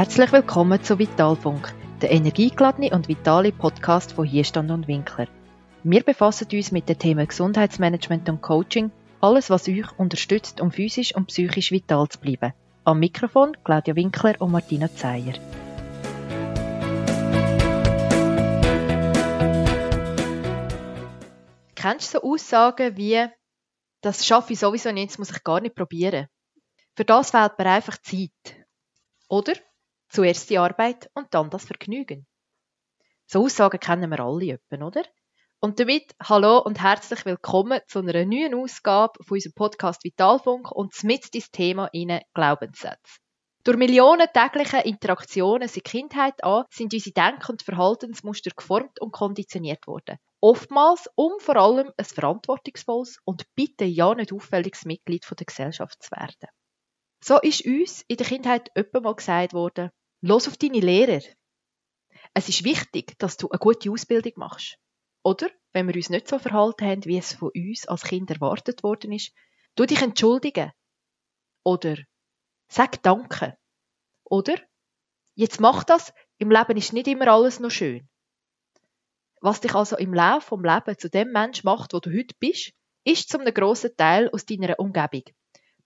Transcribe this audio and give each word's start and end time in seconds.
Herzlich 0.00 0.32
willkommen 0.32 0.82
zu 0.82 0.98
Vitalfunk, 0.98 1.74
der 2.00 2.10
energiegeladene 2.10 2.88
und 2.94 3.06
vitale 3.08 3.52
Podcast 3.52 4.12
von 4.12 4.24
Hierstand 4.24 4.70
und 4.70 4.88
Winkler. 4.88 5.28
Wir 5.82 6.02
befassen 6.02 6.48
uns 6.50 6.72
mit 6.72 6.88
den 6.88 6.98
Themen 6.98 7.28
Gesundheitsmanagement 7.28 8.26
und 8.30 8.40
Coaching, 8.40 8.90
alles 9.20 9.50
was 9.50 9.68
euch 9.68 9.98
unterstützt, 9.98 10.62
um 10.62 10.72
physisch 10.72 11.14
und 11.14 11.26
psychisch 11.26 11.70
vital 11.70 12.08
zu 12.08 12.18
bleiben. 12.18 12.54
Am 12.84 12.98
Mikrofon 12.98 13.54
Claudia 13.62 13.94
Winkler 13.94 14.40
und 14.40 14.52
Martina 14.52 14.88
Zeyer. 14.90 15.34
Kennst 21.74 22.14
du 22.14 22.20
so 22.20 22.24
Aussagen 22.24 22.96
wie, 22.96 23.26
das 24.00 24.24
schaffe 24.24 24.54
ich 24.54 24.60
sowieso 24.60 24.92
nicht, 24.92 25.10
das 25.10 25.18
muss 25.18 25.30
ich 25.30 25.44
gar 25.44 25.60
nicht 25.60 25.74
probieren? 25.74 26.28
Für 26.96 27.04
das 27.04 27.32
fehlt 27.32 27.58
mir 27.58 27.66
einfach 27.66 27.98
Zeit. 27.98 28.56
Oder 29.28 29.52
zuerst 30.10 30.50
die 30.50 30.58
Arbeit 30.58 31.08
und 31.14 31.32
dann 31.32 31.50
das 31.50 31.64
Vergnügen. 31.64 32.26
So 33.26 33.44
Aussagen 33.44 33.78
kennen 33.78 34.10
wir 34.10 34.20
alle 34.20 34.54
öppen, 34.54 34.82
oder? 34.82 35.04
Und 35.60 35.78
damit 35.78 36.14
hallo 36.22 36.58
und 36.58 36.82
herzlich 36.82 37.24
willkommen 37.24 37.80
zu 37.86 38.00
einer 38.00 38.24
neuen 38.24 38.54
Ausgabe 38.54 39.22
von 39.22 39.36
unserem 39.36 39.54
Podcast 39.54 40.02
Vitalfunk 40.04 40.72
und 40.72 40.92
mit 41.04 41.34
das 41.34 41.50
Thema 41.50 41.88
in 41.92 42.18
Glaubenssätze. 42.34 43.18
Durch 43.62 43.76
Millionen 43.76 44.26
tägliche 44.32 44.78
Interaktionen 44.78 45.68
seit 45.68 45.84
Kindheit 45.84 46.42
an 46.42 46.64
sind 46.70 46.94
unsere 46.94 47.12
Denk- 47.12 47.48
und 47.48 47.62
Verhaltensmuster 47.62 48.50
geformt 48.56 49.00
und 49.00 49.12
konditioniert 49.12 49.86
worden. 49.86 50.16
Oftmals, 50.40 51.10
um 51.14 51.32
vor 51.38 51.56
allem 51.56 51.92
ein 51.96 52.04
verantwortungsvolles 52.04 53.18
und 53.24 53.44
bitte 53.54 53.84
ja 53.84 54.14
nicht 54.14 54.32
auffälliges 54.32 54.86
Mitglied 54.86 55.26
der 55.28 55.46
Gesellschaft 55.46 56.02
zu 56.02 56.10
werden. 56.12 56.48
So 57.22 57.38
ist 57.38 57.66
uns 57.66 58.02
in 58.08 58.16
der 58.16 58.26
Kindheit 58.26 58.70
öppe 58.74 59.02
mal 59.02 59.14
gesagt 59.14 59.52
worden, 59.52 59.90
los 60.20 60.48
auf 60.48 60.56
deine 60.56 60.80
Lehrer. 60.80 61.22
Es 62.34 62.48
ist 62.48 62.64
wichtig, 62.64 63.18
dass 63.18 63.36
du 63.36 63.48
eine 63.50 63.58
gute 63.58 63.90
Ausbildung 63.90 64.32
machst. 64.36 64.78
Oder, 65.22 65.48
wenn 65.72 65.86
wir 65.88 65.94
uns 65.94 66.10
nicht 66.10 66.28
so 66.28 66.38
verhalten 66.38 66.86
haben, 66.86 67.04
wie 67.04 67.18
es 67.18 67.34
von 67.34 67.50
uns 67.54 67.86
als 67.86 68.04
Kind 68.04 68.30
erwartet 68.30 68.82
worden 68.82 69.12
ist, 69.12 69.32
tu 69.74 69.84
dich 69.84 70.00
entschuldigen. 70.00 70.72
Oder 71.64 71.96
sag 72.68 73.02
Danke. 73.02 73.56
Oder, 74.24 74.56
jetzt 75.34 75.60
mach 75.60 75.84
das, 75.84 76.12
im 76.38 76.50
Leben 76.50 76.76
ist 76.76 76.92
nicht 76.92 77.08
immer 77.08 77.28
alles 77.28 77.60
noch 77.60 77.70
schön. 77.70 78.08
Was 79.40 79.60
dich 79.60 79.74
also 79.74 79.96
im 79.96 80.14
Laufe 80.14 80.48
vom 80.48 80.64
Leben 80.64 80.98
zu 80.98 81.08
dem 81.10 81.32
Mensch 81.32 81.64
macht, 81.64 81.92
wo 81.92 82.00
du 82.00 82.10
heute 82.10 82.34
bist, 82.38 82.72
ist 83.04 83.28
zum 83.30 83.40
einem 83.40 83.54
grossen 83.54 83.96
Teil 83.96 84.30
aus 84.30 84.44
deiner 84.44 84.78
Umgebung. 84.78 85.24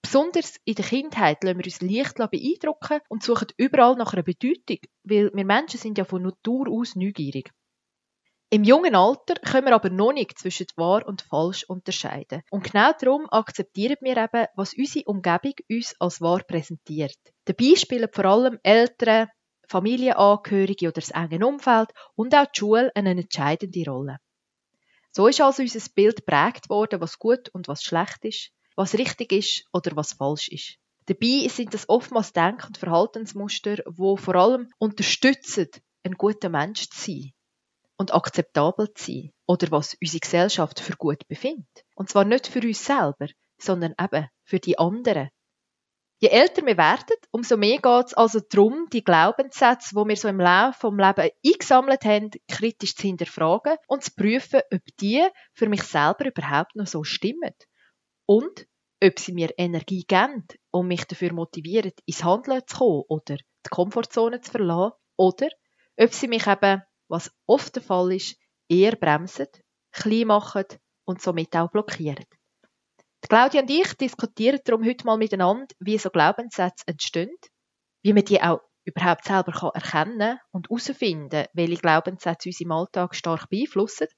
Besonders 0.05 0.61
in 0.67 0.75
der 0.75 0.85
Kindheit 0.85 1.43
lassen 1.43 1.59
wir 1.61 1.65
uns 1.65 1.81
leicht 1.81 2.17
beeindrucken 2.17 3.01
und 3.09 3.23
suchen 3.23 3.49
überall 3.57 3.97
nach 3.97 4.13
einer 4.13 4.23
Bedeutung, 4.23 4.77
weil 5.03 5.31
wir 5.33 5.45
Menschen 5.47 5.81
sind 5.81 5.97
ja 5.97 6.05
von 6.05 6.23
Natur 6.23 6.69
aus 6.69 6.95
neugierig. 6.95 7.51
Im 8.51 8.65
jungen 8.65 8.95
Alter 8.95 9.37
können 9.37 9.69
wir 9.69 9.75
aber 9.75 9.89
noch 9.89 10.13
nicht 10.13 10.39
zwischen 10.39 10.67
wahr 10.77 11.07
und 11.07 11.23
falsch 11.23 11.65
unterscheiden. 11.65 12.43
Und 12.51 12.65
genau 12.71 12.93
darum 13.01 13.31
akzeptieren 13.31 13.97
wir 14.03 14.19
eben, 14.19 14.47
was 14.55 14.75
unsere 14.75 15.07
Umgebung 15.07 15.55
uns 15.71 15.99
als 15.99 16.21
wahr 16.21 16.43
präsentiert. 16.47 17.17
Dabei 17.47 17.75
spielen 17.75 18.11
vor 18.13 18.27
allem 18.27 18.59
Eltern, 18.63 19.29
Familienangehörige 19.69 20.89
oder 20.89 21.01
das 21.01 21.13
enge 21.13 21.47
Umfeld 21.47 21.89
und 22.15 22.35
auch 22.35 22.45
die 22.45 22.59
Schule 22.59 22.93
eine 22.95 23.13
entscheidende 23.13 23.91
Rolle. 23.91 24.19
So 25.13 25.29
ist 25.29 25.41
also 25.41 25.63
unser 25.63 25.81
Bild 25.95 26.27
prägt 26.27 26.69
worden, 26.69 27.01
was 27.01 27.19
gut 27.19 27.49
und 27.55 27.69
was 27.69 27.83
schlecht 27.83 28.23
ist, 28.27 28.51
was 28.77 28.95
richtig 28.95 29.33
ist 29.33 29.65
oder 29.73 29.97
was 29.97 30.15
falsch 30.15 30.49
ist. 30.49 30.79
Dabei 31.07 31.49
sind 31.49 31.75
das 31.75 31.89
oftmals 31.89 32.33
Denk- 32.33 32.67
und 32.67 32.79
Verhaltensmuster, 32.79 33.83
wo 33.87 34.17
vor 34.17 34.37
allem 34.37 34.71
unterstützen, 34.79 35.69
ein 36.03 36.15
guter 36.15 36.49
Mensch 36.49 36.89
zu 36.89 37.01
sein 37.01 37.33
und 37.97 38.15
akzeptabel 38.15 38.93
zu 38.95 39.13
sein 39.13 39.31
oder 39.47 39.71
was 39.71 39.97
unsere 40.01 40.21
Gesellschaft 40.21 40.81
für 40.81 40.97
gut 40.97 41.29
befindet. 41.29 41.85
Und 41.95 42.09
zwar 42.09 42.25
nicht 42.25 42.47
für 42.47 42.61
uns 42.61 42.85
selber, 42.85 43.27
sondern 43.59 43.95
eben 44.01 44.29
für 44.45 44.61
die 44.61 44.79
anderen. 44.79 45.29
Je 46.21 46.29
älter 46.31 46.65
wir 46.65 46.79
werden, 46.79 47.17
umso 47.33 47.57
mehr 47.59 47.79
geht 47.79 48.07
es 48.07 48.15
also 48.15 48.41
darum, 48.41 48.87
die 48.91 49.05
Glaubenssätze, 49.05 49.91
die 49.95 50.09
wir 50.09 50.17
so 50.17 50.29
im 50.29 50.41
Laufe 50.41 50.79
vom 50.81 50.99
Leben 50.99 51.29
eingesammelt 51.45 52.05
haben, 52.05 52.31
kritisch 52.49 52.95
zu 52.95 53.03
hinterfragen 53.03 53.77
und 53.89 54.05
zu 54.05 54.13
prüfen, 54.17 54.63
ob 54.73 54.81
die 55.01 55.27
für 55.53 55.69
mich 55.69 55.83
selber 55.83 56.27
überhaupt 56.27 56.77
noch 56.77 56.87
so 56.87 57.05
stimmen 57.05 57.53
und 58.27 58.67
ob 59.03 59.19
sie 59.19 59.33
mir 59.33 59.53
Energie 59.59 60.05
geben 60.07 60.47
und 60.71 60.89
mich 60.89 61.05
dafür 61.05 61.33
motivieren, 61.33 61.93
ins 62.07 62.25
Handeln 62.25 62.63
zu 62.67 62.77
kommen 62.77 63.03
oder 63.09 63.37
die 63.37 63.71
Komfortzone 63.71 64.41
zu 64.41 64.51
verlassen 64.53 64.97
oder 65.17 65.49
ob 65.97 66.13
sie 66.13 66.29
mich 66.29 66.47
eben, 66.47 66.83
was 67.09 67.31
oft 67.47 67.77
der 67.77 67.83
Fall 67.83 68.13
ist, 68.13 68.37
eher 68.69 68.97
bremsen, 68.97 69.49
klein 69.93 70.27
machen 70.27 70.65
und 71.05 71.21
somit 71.21 71.55
auch 71.55 71.71
blockieren. 71.71 72.25
Claudia 73.29 73.63
und 73.63 73.71
ich 73.71 73.95
diskutieren 73.95 74.61
darum 74.65 74.85
heute 74.85 75.07
mal 75.07 75.17
miteinander, 75.17 75.75
wie 75.79 75.99
so 75.99 76.11
Glaubenssätze 76.11 76.85
entstehen, 76.87 77.35
wie 78.03 78.13
man 78.13 78.25
die 78.25 78.41
auch 78.43 78.61
überhaupt 78.85 79.25
selber 79.25 79.73
erkennen 79.75 80.19
kann 80.19 80.39
und 80.51 80.69
herausfinden, 80.69 81.47
welche 81.55 81.81
Glaubenssätze 81.81 82.49
uns 82.49 82.61
im 82.61 82.73
Alltag 82.73 83.15
stark 83.15 83.49
beeinflussen 83.49 84.09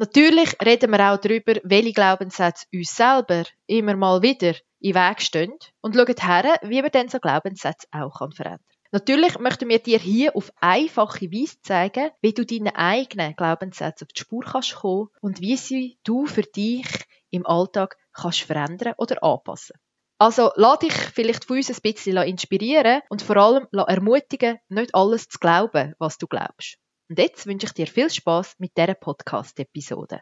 Natürlich 0.00 0.54
reden 0.64 0.92
wir 0.92 1.12
auch 1.12 1.16
darüber, 1.16 1.54
welche 1.64 1.92
Glaubenssätze 1.92 2.66
uns 2.72 2.94
selber 2.94 3.42
immer 3.66 3.96
mal 3.96 4.22
wieder 4.22 4.54
in 4.78 4.94
Weg 4.94 5.20
stehen 5.20 5.52
und 5.80 5.96
schauen 5.96 6.14
her, 6.20 6.60
wie 6.62 6.80
man 6.82 6.92
dann 6.92 7.08
so 7.08 7.18
Glaubenssätze 7.18 7.88
auch 7.90 8.16
verändern 8.16 8.58
kann. 8.58 8.76
Natürlich 8.92 9.40
möchten 9.40 9.68
wir 9.68 9.80
dir 9.80 9.98
hier 9.98 10.36
auf 10.36 10.52
einfache 10.60 11.32
Weise 11.32 11.60
zeigen, 11.62 12.10
wie 12.20 12.32
du 12.32 12.46
deine 12.46 12.76
eigenen 12.76 13.34
Glaubenssätze 13.34 14.04
auf 14.04 14.12
die 14.12 14.20
Spur 14.20 14.44
kannst 14.44 14.76
kommen 14.76 15.08
und 15.20 15.40
wie 15.40 15.56
sie 15.56 15.98
du 16.04 16.26
für 16.26 16.42
dich 16.42 16.86
im 17.30 17.44
Alltag 17.44 17.96
kannst 18.12 18.42
verändern 18.42 18.94
oder 18.98 19.20
anpassen. 19.24 19.74
Also 20.18 20.52
lass 20.54 20.78
dich 20.78 20.92
vielleicht 20.92 21.44
von 21.44 21.56
uns 21.56 21.70
ein 21.70 21.82
bisschen 21.82 22.16
inspirieren 22.18 23.02
und 23.08 23.22
vor 23.22 23.36
allem 23.36 23.66
ermutigen, 23.72 24.58
nicht 24.68 24.94
alles 24.94 25.28
zu 25.28 25.40
glauben, 25.40 25.94
was 25.98 26.18
du 26.18 26.28
glaubst. 26.28 26.78
Und 27.08 27.18
jetzt 27.18 27.46
wünsche 27.46 27.66
ich 27.66 27.72
dir 27.72 27.86
viel 27.86 28.10
Spaß 28.10 28.56
mit 28.58 28.76
dieser 28.76 28.94
Podcast-Episode. 28.94 30.20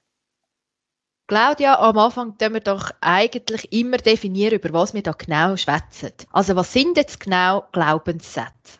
Claudia, 1.26 1.80
am 1.80 1.98
Anfang 1.98 2.38
können 2.38 2.54
wir 2.54 2.60
doch 2.60 2.92
eigentlich 3.00 3.72
immer 3.72 3.96
definieren, 3.96 4.54
über 4.54 4.72
was 4.72 4.94
wir 4.94 5.02
da 5.02 5.10
genau 5.10 5.56
schwätzen. 5.56 6.12
Also 6.30 6.54
was 6.54 6.72
sind 6.72 6.96
jetzt 6.96 7.18
genau 7.18 7.64
Glaubenssätze? 7.72 8.78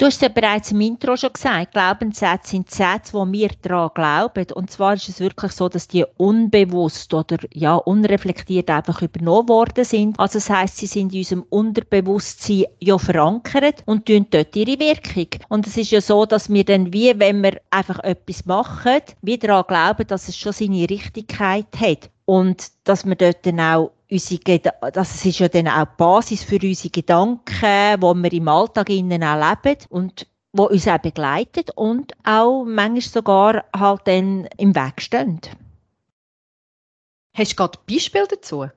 Du 0.00 0.06
hast 0.06 0.22
ja 0.22 0.28
bereits 0.28 0.70
im 0.70 0.80
Intro 0.80 1.16
schon 1.16 1.32
gesagt, 1.32 1.72
Glaubenssätze 1.72 2.50
sind 2.50 2.70
Sätze, 2.70 3.14
wo 3.14 3.26
wir 3.32 3.50
daran 3.62 3.90
glauben. 3.92 4.46
Und 4.54 4.70
zwar 4.70 4.94
ist 4.94 5.08
es 5.08 5.18
wirklich 5.18 5.50
so, 5.50 5.68
dass 5.68 5.88
die 5.88 6.04
unbewusst 6.16 7.12
oder 7.12 7.38
ja 7.52 7.74
unreflektiert 7.74 8.70
einfach 8.70 9.02
übernommen 9.02 9.48
worden 9.48 9.84
sind. 9.84 10.16
Also 10.20 10.34
das 10.34 10.50
heißt, 10.50 10.76
sie 10.76 10.86
sind 10.86 11.12
in 11.12 11.18
unserem 11.18 11.44
Unterbewusstsein 11.50 12.66
ja 12.78 12.96
verankert 12.96 13.82
und 13.86 14.06
tun 14.06 14.28
dort 14.30 14.54
ihre 14.54 14.78
Wirkung. 14.78 15.30
Und 15.48 15.66
es 15.66 15.76
ist 15.76 15.90
ja 15.90 16.00
so, 16.00 16.26
dass 16.26 16.48
wir 16.48 16.64
dann 16.64 16.92
wie, 16.92 17.18
wenn 17.18 17.42
wir 17.42 17.60
einfach 17.70 17.98
etwas 17.98 18.46
machen, 18.46 19.00
wie 19.22 19.36
daran 19.36 19.64
glauben, 19.66 20.06
dass 20.06 20.28
es 20.28 20.36
schon 20.36 20.52
seine 20.52 20.88
Richtigkeit 20.88 21.66
hat. 21.76 22.08
Und 22.24 22.68
dass 22.84 23.04
wir 23.04 23.16
dort 23.16 23.44
dann 23.44 23.58
auch 23.58 23.90
unsere, 24.10 24.72
das 24.92 25.24
ist 25.24 25.38
ja 25.38 25.48
dann 25.48 25.68
auch 25.68 25.84
die 25.84 25.96
Basis 25.96 26.42
für 26.42 26.58
unsere 26.62 26.90
Gedanken, 26.90 28.00
die 28.00 28.22
wir 28.22 28.32
im 28.32 28.48
Alltag 28.48 28.88
innen 28.88 29.22
erleben 29.22 29.84
und 29.90 30.26
wo 30.52 30.64
uns 30.64 30.88
auch 30.88 30.98
begleitet 30.98 31.70
und 31.76 32.14
auch 32.24 32.64
manchmal 32.64 33.02
sogar 33.02 33.64
halt 33.76 34.00
dann 34.06 34.46
im 34.56 34.74
Weg 34.74 35.02
stehen. 35.02 35.40
Hast 37.36 37.52
du 37.52 37.56
gerade 37.56 37.78
Beispiele 37.86 38.26
dazu? 38.26 38.68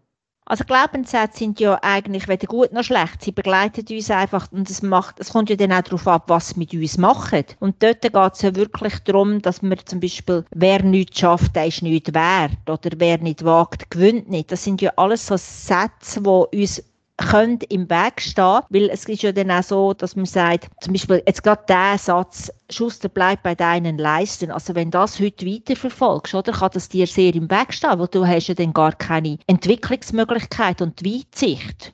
Also 0.45 0.65
Glaubenssätze 0.65 1.37
sind 1.37 1.59
ja 1.59 1.79
eigentlich 1.81 2.27
weder 2.27 2.47
gut 2.47 2.73
noch 2.73 2.83
schlecht. 2.83 3.21
Sie 3.21 3.31
begleiten 3.31 3.85
uns 3.89 4.09
einfach 4.09 4.51
und 4.51 4.69
es 4.69 4.81
macht, 4.81 5.19
es 5.19 5.31
kommt 5.31 5.49
ja 5.49 5.55
dann 5.55 5.71
auch 5.71 5.81
darauf 5.81 6.07
ab, 6.07 6.23
was 6.27 6.49
sie 6.49 6.59
mit 6.59 6.73
uns 6.73 6.97
machen. 6.97 7.45
Und 7.59 7.81
dort 7.81 8.01
geht 8.01 8.15
es 8.15 8.41
ja 8.41 8.55
wirklich 8.55 8.99
darum, 9.05 9.41
dass 9.41 9.61
man 9.61 9.77
zum 9.85 9.99
Beispiel, 9.99 10.43
wer 10.51 10.83
nichts 10.83 11.19
schafft, 11.19 11.55
der 11.55 11.67
ist 11.67 11.83
nichts 11.83 12.13
wert. 12.13 12.57
Oder 12.67 12.89
wer 12.97 13.19
nicht 13.19 13.45
wagt, 13.45 13.89
gewinnt 13.91 14.29
nicht. 14.29 14.51
Das 14.51 14.63
sind 14.63 14.81
ja 14.81 14.91
alles 14.97 15.27
so 15.27 15.37
Sätze, 15.37 16.21
die 16.21 16.61
uns 16.61 16.83
können 17.17 17.59
im 17.69 17.89
Weg 17.89 18.21
stehen, 18.21 18.61
weil 18.69 18.89
es 18.89 19.05
ist 19.05 19.21
ja 19.21 19.31
dann 19.31 19.51
auch 19.51 19.63
so, 19.63 19.93
dass 19.93 20.15
man 20.15 20.25
sagt, 20.25 20.69
zum 20.81 20.93
Beispiel 20.93 21.21
jetzt 21.25 21.43
gerade 21.43 21.63
der 21.67 21.97
Satz, 21.97 22.51
Schuster 22.69 23.09
bleibt 23.09 23.43
bei 23.43 23.55
deinen 23.55 23.97
Leisten, 23.97 24.51
also 24.51 24.75
wenn 24.75 24.91
das 24.91 25.19
heute 25.19 25.45
weiterverfolgst, 25.45 26.33
oder, 26.33 26.51
kann 26.51 26.71
das 26.73 26.89
dir 26.89 27.07
sehr 27.07 27.35
im 27.35 27.49
Weg 27.49 27.73
stehen, 27.73 27.99
weil 27.99 28.07
du 28.07 28.25
hast 28.25 28.47
ja 28.47 28.53
dann 28.53 28.73
gar 28.73 28.93
keine 28.93 29.37
Entwicklungsmöglichkeit 29.47 30.81
und 30.81 30.99
die 30.99 31.19
Weitsicht 31.19 31.93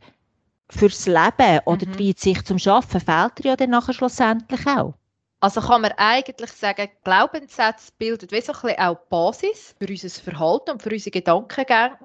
fürs 0.69 1.05
Leben 1.05 1.59
oder 1.65 1.87
mhm. 1.87 1.97
die 1.97 2.09
Weitsicht 2.09 2.47
zum 2.47 2.59
Schaffen 2.59 3.01
fehlt 3.01 3.39
dir 3.39 3.49
ja 3.49 3.55
dann 3.55 3.69
nachher 3.69 3.93
schlussendlich 3.93 4.65
auch. 4.67 4.93
Also 5.39 5.61
kann 5.61 5.81
man 5.81 5.91
eigentlich 5.97 6.51
sagen, 6.51 6.89
Glaubenssätze 7.03 7.91
bilden 7.99 8.31
wie 8.31 8.41
so 8.41 8.53
ein 8.53 8.59
bisschen 8.61 8.79
auch 8.79 8.95
die 8.95 9.09
Basis 9.09 9.75
für 9.79 9.87
unser 9.87 10.09
Verhalten 10.09 10.71
und 10.71 10.81
für 10.81 10.89
unsere 10.89 11.11
Gedankengänge 11.11 11.97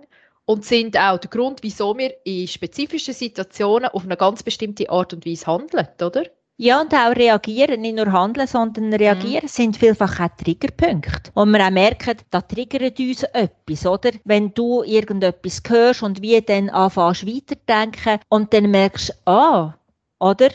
und 0.44 0.64
sind 0.64 0.96
auch 0.96 1.18
der 1.18 1.30
Grund, 1.30 1.62
wieso 1.62 1.96
wir 1.96 2.14
in 2.24 2.48
spezifischen 2.48 3.14
Situationen 3.14 3.90
auf 3.90 4.04
eine 4.04 4.16
ganz 4.16 4.42
bestimmte 4.42 4.90
Art 4.90 5.12
und 5.12 5.26
Weise 5.26 5.46
handeln, 5.46 5.88
oder? 6.02 6.24
Ja, 6.58 6.80
und 6.80 6.92
auch 6.94 7.16
reagieren, 7.16 7.80
nicht 7.80 7.96
nur 7.96 8.12
handeln, 8.12 8.46
sondern 8.46 8.92
reagieren, 8.92 9.44
mhm. 9.44 9.48
sind 9.48 9.76
vielfach 9.76 10.20
auch 10.20 10.28
Triggerpunkte. 10.36 11.30
Und 11.34 11.50
wir 11.50 11.66
auch 11.66 11.70
merken, 11.70 12.18
da 12.30 12.40
triggert 12.40 13.00
uns 13.00 13.22
etwas, 13.24 13.86
oder? 13.86 14.10
Wenn 14.24 14.52
du 14.52 14.82
irgendetwas 14.82 15.62
hörst 15.66 16.02
und 16.02 16.22
wie 16.22 16.40
dann 16.42 16.70
anfängst 16.70 17.26
weiterdenken 17.26 18.20
und 18.28 18.52
dann 18.52 18.70
merkst, 18.70 19.12
ah, 19.26 19.74
oder? 20.20 20.50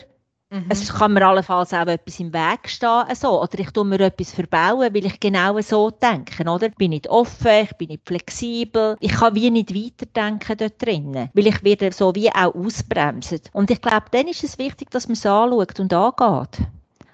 Mhm. 0.50 0.64
Es 0.70 0.88
kann 0.94 1.12
mir 1.12 1.26
allenfalls 1.26 1.74
auch 1.74 1.86
etwas 1.86 2.20
im 2.20 2.32
Weg 2.32 2.68
stehen, 2.68 3.04
so. 3.14 3.42
oder 3.42 3.58
ich 3.58 3.70
tue 3.70 3.84
mir 3.84 4.00
etwas 4.00 4.32
verbauen, 4.32 4.94
weil 4.94 5.04
ich 5.04 5.20
genau 5.20 5.60
so 5.60 5.90
denke, 5.90 6.42
oder? 6.48 6.70
Bin 6.70 6.90
nicht 6.90 7.06
offen, 7.08 7.64
ich 7.64 7.76
bin 7.76 7.88
nicht 7.88 8.06
flexibel, 8.06 8.96
ich 9.00 9.12
kann 9.12 9.34
wie 9.34 9.50
nicht 9.50 9.74
weiterdenken 9.74 10.56
dort 10.56 10.82
drinnen, 10.82 11.28
weil 11.34 11.46
ich 11.46 11.62
werde 11.64 11.92
so 11.92 12.14
wie 12.14 12.30
auch 12.30 12.54
ausbremsen. 12.54 13.40
Und 13.52 13.70
ich 13.70 13.82
glaube, 13.82 14.06
dann 14.10 14.26
ist 14.26 14.42
es 14.42 14.58
wichtig, 14.58 14.90
dass 14.90 15.06
man 15.06 15.14
es 15.14 15.26
anschaut 15.26 15.80
und 15.80 15.92
angeht. 15.92 16.66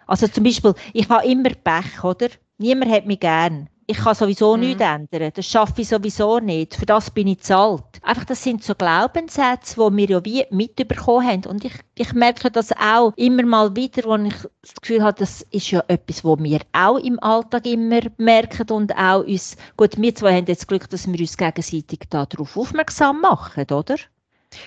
Also 0.06 0.28
zum 0.28 0.44
Beispiel, 0.44 0.74
ich 0.92 1.08
habe 1.08 1.26
immer 1.26 1.50
Pech, 1.50 2.04
oder? 2.04 2.28
Niemand 2.58 2.92
hat 2.92 3.06
mich 3.06 3.18
gern 3.18 3.68
ich 3.86 3.96
kann 3.98 4.14
sowieso 4.14 4.56
mhm. 4.56 4.60
nichts 4.60 4.82
ändern. 4.82 5.30
Das 5.34 5.46
schaffe 5.46 5.82
ich 5.82 5.88
sowieso 5.88 6.38
nicht. 6.38 6.74
Für 6.74 6.86
das 6.86 7.10
bin 7.10 7.28
ich 7.28 7.40
zu 7.40 7.56
alt. 7.56 7.84
Einfach, 8.02 8.24
das 8.24 8.42
sind 8.42 8.62
so 8.62 8.74
Glaubenssätze, 8.74 9.76
die 9.76 9.96
wir 9.96 10.08
ja 10.08 10.24
wie 10.24 10.44
mitbekommen 10.50 11.26
haben. 11.26 11.46
Und 11.46 11.64
ich, 11.64 11.74
ich 11.94 12.12
merke 12.12 12.50
das 12.50 12.72
auch 12.72 13.12
immer 13.16 13.44
mal 13.44 13.76
wieder, 13.76 14.04
wo 14.04 14.16
ich 14.16 14.34
das 14.62 14.74
Gefühl 14.80 15.02
habe, 15.02 15.18
das 15.18 15.42
ist 15.50 15.70
ja 15.70 15.82
etwas, 15.88 16.24
was 16.24 16.38
wir 16.38 16.60
auch 16.72 16.98
im 16.98 17.22
Alltag 17.22 17.66
immer 17.66 18.00
merken 18.16 18.70
und 18.70 18.96
auch 18.96 19.24
uns, 19.24 19.56
gut, 19.76 20.00
wir 20.00 20.14
zwei 20.14 20.36
haben 20.36 20.46
jetzt 20.46 20.68
Glück, 20.68 20.88
dass 20.90 21.06
wir 21.06 21.20
uns 21.20 21.36
gegenseitig 21.36 22.00
darauf 22.10 22.56
aufmerksam 22.56 23.20
machen, 23.20 23.66
oder? 23.70 23.96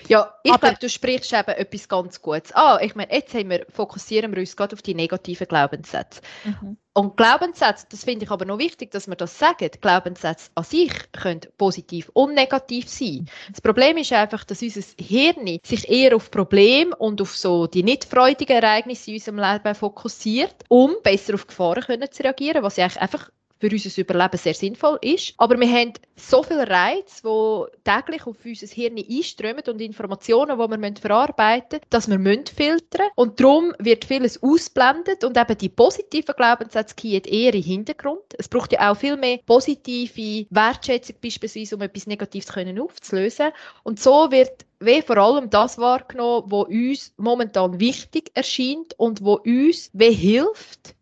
Ja, 0.08 0.34
ich 0.44 0.60
glaube, 0.60 0.78
du 0.80 0.90
sprichst 0.90 1.34
eben 1.34 1.50
etwas 1.50 1.88
ganz 1.88 2.22
Gutes. 2.22 2.54
Ah, 2.54 2.80
ich 2.82 2.96
meine, 2.96 3.14
jetzt 3.14 3.34
haben 3.34 3.50
wir, 3.50 3.66
fokussieren 3.70 4.32
wir 4.34 4.40
uns 4.40 4.56
gerade 4.56 4.76
auf 4.76 4.82
die 4.82 4.96
negativen 4.96 5.48
Glaubenssätze. 5.48 6.22
Mhm. 6.44 6.78
Und 6.94 7.16
Glaubenssätze, 7.16 7.86
das 7.92 8.06
finde 8.06 8.26
ich 8.26 8.32
aber 8.32 8.46
noch 8.46 8.58
wichtig, 8.58 8.90
dass 8.90 9.08
wir 9.08 9.16
das 9.16 9.38
sagen. 9.38 9.70
Glaubenssätze 9.80 10.50
an 10.56 10.64
sich 10.64 10.92
können 11.12 11.42
positiv 11.58 12.10
und 12.14 12.34
negativ 12.34 12.90
sein. 12.90 13.30
Das 13.52 13.62
Problem 13.62 13.98
ist 13.98 14.12
einfach, 14.14 14.44
dass 14.44 14.64
unser 14.64 14.82
Hirn 15.00 15.60
sich 15.64 15.88
eher 15.88 16.16
auf 16.16 16.32
Probleme 16.32 16.96
und 16.96 17.22
auf 17.22 17.38
so 17.38 17.68
die 17.68 17.84
nicht 17.84 18.06
freudigen 18.06 18.58
Ereignisse 18.58 19.12
in 19.12 19.18
unserem 19.18 19.38
Leben 19.38 19.76
fokussiert, 19.76 20.56
um 20.70 20.96
besser 21.04 21.36
auf 21.36 21.46
Gefahren 21.46 21.84
können 21.84 22.12
zu 22.12 22.24
reagieren, 22.24 22.64
was 22.64 22.78
ja 22.78 22.86
einfach 22.86 23.30
für 23.60 23.70
unser 23.70 24.02
Überleben 24.02 24.38
sehr 24.38 24.54
sinnvoll 24.54 24.98
ist. 25.02 25.34
Aber 25.38 25.60
wir 25.60 25.70
haben 25.70 25.94
so 26.16 26.44
viele 26.44 26.68
Reize, 26.70 27.22
die 27.24 27.66
täglich 27.84 28.26
auf 28.26 28.38
unser 28.44 28.68
Hirn 28.68 28.98
einströmen 28.98 29.64
und 29.68 29.82
Informationen, 29.82 30.58
die 30.58 30.82
wir 30.82 30.96
verarbeiten 31.02 31.80
müssen, 31.80 31.90
dass 31.90 32.08
wir 32.08 32.20
filtern 32.20 32.78
müssen. 32.92 33.12
Und 33.16 33.40
darum 33.40 33.74
wird 33.80 34.06
vieles 34.06 34.42
ausblendet 34.42 35.24
und 35.24 35.38
eben 35.38 35.58
die 35.58 35.70
positiven 35.70 36.36
Glaubenssätze 36.36 36.96
gehen 36.96 37.24
eher 37.24 37.54
in 37.54 37.62
den 37.62 37.64
Hintergrund. 37.64 38.24
Es 38.38 38.48
braucht 38.48 38.74
ja 38.74 38.92
auch 38.92 38.98
viel 38.98 39.18
mehr 39.18 39.40
positive 39.46 40.46
Wertschätzung 40.50 41.16
beispielsweise, 41.22 41.76
um 41.76 41.82
etwas 41.82 42.08
Negatives 42.08 42.50
aufzulösen. 42.56 43.52
Und 43.84 44.00
so 44.00 44.32
wird 44.32 44.66
wie 44.80 45.02
vor 45.02 45.18
allem 45.18 45.50
das 45.50 45.78
wahrgenommen, 45.78 46.52
was 46.52 46.68
uns 46.68 47.14
momentan 47.18 47.80
wichtig 47.80 48.32
erscheint 48.36 48.94
und 48.98 49.24
wo 49.24 49.36
uns 49.36 49.90
wie 49.94 50.14
hilft, 50.14 50.96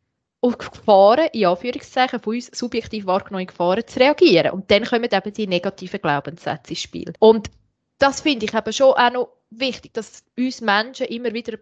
auf 0.46 0.58
Gefahren, 0.58 1.30
in 1.34 1.46
Anführungszeichen, 1.48 2.20
von 2.20 2.36
uns 2.36 2.48
subjektiv 2.48 3.06
wahrgenommene 3.06 3.48
Gefahren 3.48 3.88
zu 3.88 4.00
reagieren. 4.00 4.52
Und 4.52 4.70
dann 4.70 4.86
kommen 4.86 5.10
eben 5.12 5.34
die 5.34 5.48
negativen 5.48 6.02
Glaubenssätze 6.02 6.72
ins 6.72 6.82
Spiel. 6.82 7.14
Und 7.20 7.50
das 7.98 8.22
finde 8.22 8.46
ich 8.46 8.54
eben 8.54 8.74
schon 8.74 8.94
auch 8.94 9.12
noch 9.12 9.30
wichtig, 9.50 9.94
dass 9.94 10.24
uns 10.38 10.62
Menschen 10.62 11.08
immer 11.08 11.34
wieder 11.34 11.58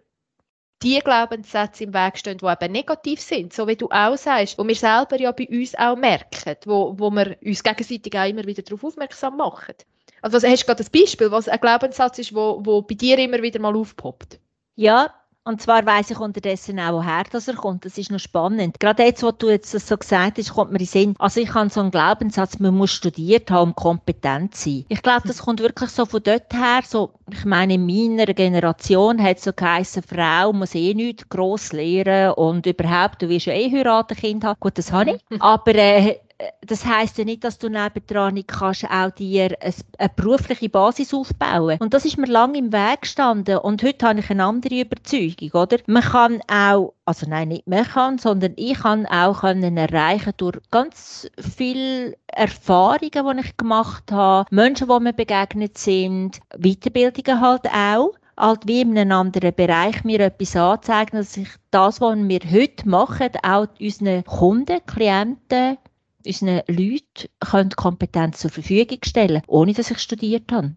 die 0.82 0.98
Glaubenssätze 0.98 1.84
im 1.84 1.94
Weg 1.94 2.18
stehen, 2.18 2.38
die 2.38 2.46
eben 2.46 2.72
negativ 2.72 3.20
sind, 3.20 3.52
so 3.52 3.66
wie 3.66 3.76
du 3.76 3.88
auch 3.90 4.16
sagst, 4.16 4.58
wo 4.58 4.66
wir 4.66 4.74
selber 4.74 5.18
ja 5.18 5.32
bei 5.32 5.48
uns 5.48 5.74
auch 5.76 5.96
merken, 5.96 6.56
wo, 6.66 6.94
wo 6.98 7.10
wir 7.10 7.36
uns 7.42 7.62
gegenseitig 7.62 8.14
auch 8.18 8.28
immer 8.28 8.44
wieder 8.44 8.62
darauf 8.62 8.84
aufmerksam 8.84 9.36
machen. 9.36 9.76
Also 10.20 10.46
hast 10.46 10.62
du 10.62 10.66
gerade 10.66 10.84
ein 10.84 10.90
Beispiel, 10.90 11.30
was 11.30 11.48
ein 11.48 11.60
Glaubenssatz 11.60 12.18
ist, 12.18 12.34
wo, 12.34 12.60
wo 12.64 12.82
bei 12.82 12.94
dir 12.94 13.18
immer 13.18 13.40
wieder 13.40 13.60
mal 13.60 13.76
aufpoppt? 13.76 14.40
Ja, 14.74 15.14
und 15.44 15.60
zwar 15.60 15.84
weiss 15.84 16.10
ich 16.10 16.18
unterdessen 16.18 16.80
auch, 16.80 16.94
woher 16.94 17.24
das 17.30 17.48
er 17.48 17.54
kommt. 17.54 17.84
Das 17.84 17.98
ist 17.98 18.10
noch 18.10 18.18
spannend. 18.18 18.80
Gerade 18.80 19.04
jetzt, 19.04 19.22
wo 19.22 19.30
du 19.30 19.50
jetzt 19.50 19.74
das 19.74 19.86
so 19.86 19.96
gesagt 19.98 20.38
hast, 20.38 20.54
kommt 20.54 20.72
mir 20.72 20.80
in 20.80 20.86
Sinn. 20.86 21.14
Also 21.18 21.40
ich 21.40 21.52
habe 21.52 21.68
so 21.68 21.80
einen 21.80 21.90
Glaubenssatz, 21.90 22.58
man 22.58 22.74
muss 22.74 22.92
studiert 22.92 23.50
haben, 23.50 23.70
um 23.70 23.74
kompetent 23.74 24.54
zu 24.54 24.70
sein. 24.70 24.84
Ich 24.88 25.02
glaube, 25.02 25.28
das 25.28 25.42
kommt 25.42 25.60
wirklich 25.60 25.90
so 25.90 26.06
von 26.06 26.22
dort 26.22 26.52
her. 26.52 26.80
So, 26.86 27.10
ich 27.30 27.44
meine, 27.44 27.74
in 27.74 27.86
meiner 27.86 28.26
Generation 28.32 29.22
hat 29.22 29.36
es 29.36 29.44
so 29.44 29.52
geheißen, 29.52 30.02
Frau 30.02 30.52
muss 30.52 30.74
eh 30.74 30.94
nichts 30.94 31.28
gross 31.28 31.72
lehren 31.72 32.32
und 32.32 32.64
überhaupt, 32.66 33.20
du 33.20 33.28
wirst 33.28 33.46
ja 33.46 33.52
eh 33.52 33.70
heiraten, 33.70 34.16
Kind 34.16 34.44
haben. 34.44 34.58
Gut, 34.60 34.78
das 34.78 34.92
habe 34.92 35.12
ich. 35.12 35.22
Aber 35.40 35.74
äh, 35.74 36.20
das 36.62 36.84
heißt 36.84 37.18
ja 37.18 37.24
nicht, 37.24 37.44
dass 37.44 37.58
du 37.58 37.68
nebendran 37.68 38.34
nicht 38.34 38.48
kannst 38.48 38.84
auch 38.90 39.10
dir 39.10 39.56
eine, 39.60 40.10
berufliche 40.16 40.68
Basis 40.68 41.14
aufbauen. 41.14 41.78
Und 41.80 41.94
das 41.94 42.04
ist 42.04 42.18
mir 42.18 42.26
lange 42.26 42.58
im 42.58 42.72
Weg 42.72 43.02
gestanden. 43.02 43.58
Und 43.58 43.82
heute 43.82 44.06
habe 44.06 44.20
ich 44.20 44.30
eine 44.30 44.44
andere 44.44 44.80
Überzeugung, 44.80 45.50
oder? 45.52 45.78
Man 45.86 46.02
kann 46.02 46.40
auch, 46.48 46.94
also 47.04 47.28
nein, 47.28 47.48
nicht 47.48 47.66
man 47.66 47.84
kann, 47.84 48.18
sondern 48.18 48.54
ich 48.56 48.78
kann 48.78 49.06
auch 49.06 49.40
können 49.40 49.76
erreichen 49.76 50.32
durch 50.36 50.58
ganz 50.70 51.30
viele 51.38 52.16
Erfahrungen, 52.26 53.36
die 53.36 53.46
ich 53.46 53.56
gemacht 53.56 54.10
habe, 54.10 54.48
Menschen, 54.50 54.88
die 54.88 55.00
mir 55.00 55.12
begegnet 55.12 55.78
sind, 55.78 56.40
Weiterbildungen 56.58 57.40
halt 57.40 57.66
auch 57.68 58.12
halt 58.36 58.66
wie 58.66 58.80
in 58.80 58.98
einem 58.98 59.12
anderen 59.12 59.54
Bereich 59.54 60.02
mir 60.02 60.18
etwas 60.18 60.56
anzeigen, 60.56 61.18
dass 61.18 61.36
ich 61.36 61.48
das, 61.70 62.00
was 62.00 62.16
wir 62.18 62.40
heute 62.50 62.88
machen, 62.88 63.30
auch 63.44 63.68
unseren 63.80 64.24
Kunden, 64.24 64.84
Klienten, 64.86 65.78
unseren 66.26 66.62
Leuten 66.68 67.28
können 67.40 67.70
Kompetenz 67.70 68.40
zur 68.40 68.50
Verfügung 68.50 68.98
stellen 69.04 69.42
ohne 69.46 69.72
dass 69.72 69.90
ich 69.90 69.98
studiert 69.98 70.50
habe. 70.52 70.76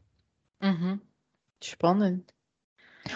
Mhm. 0.60 1.02
Spannend. 1.64 2.34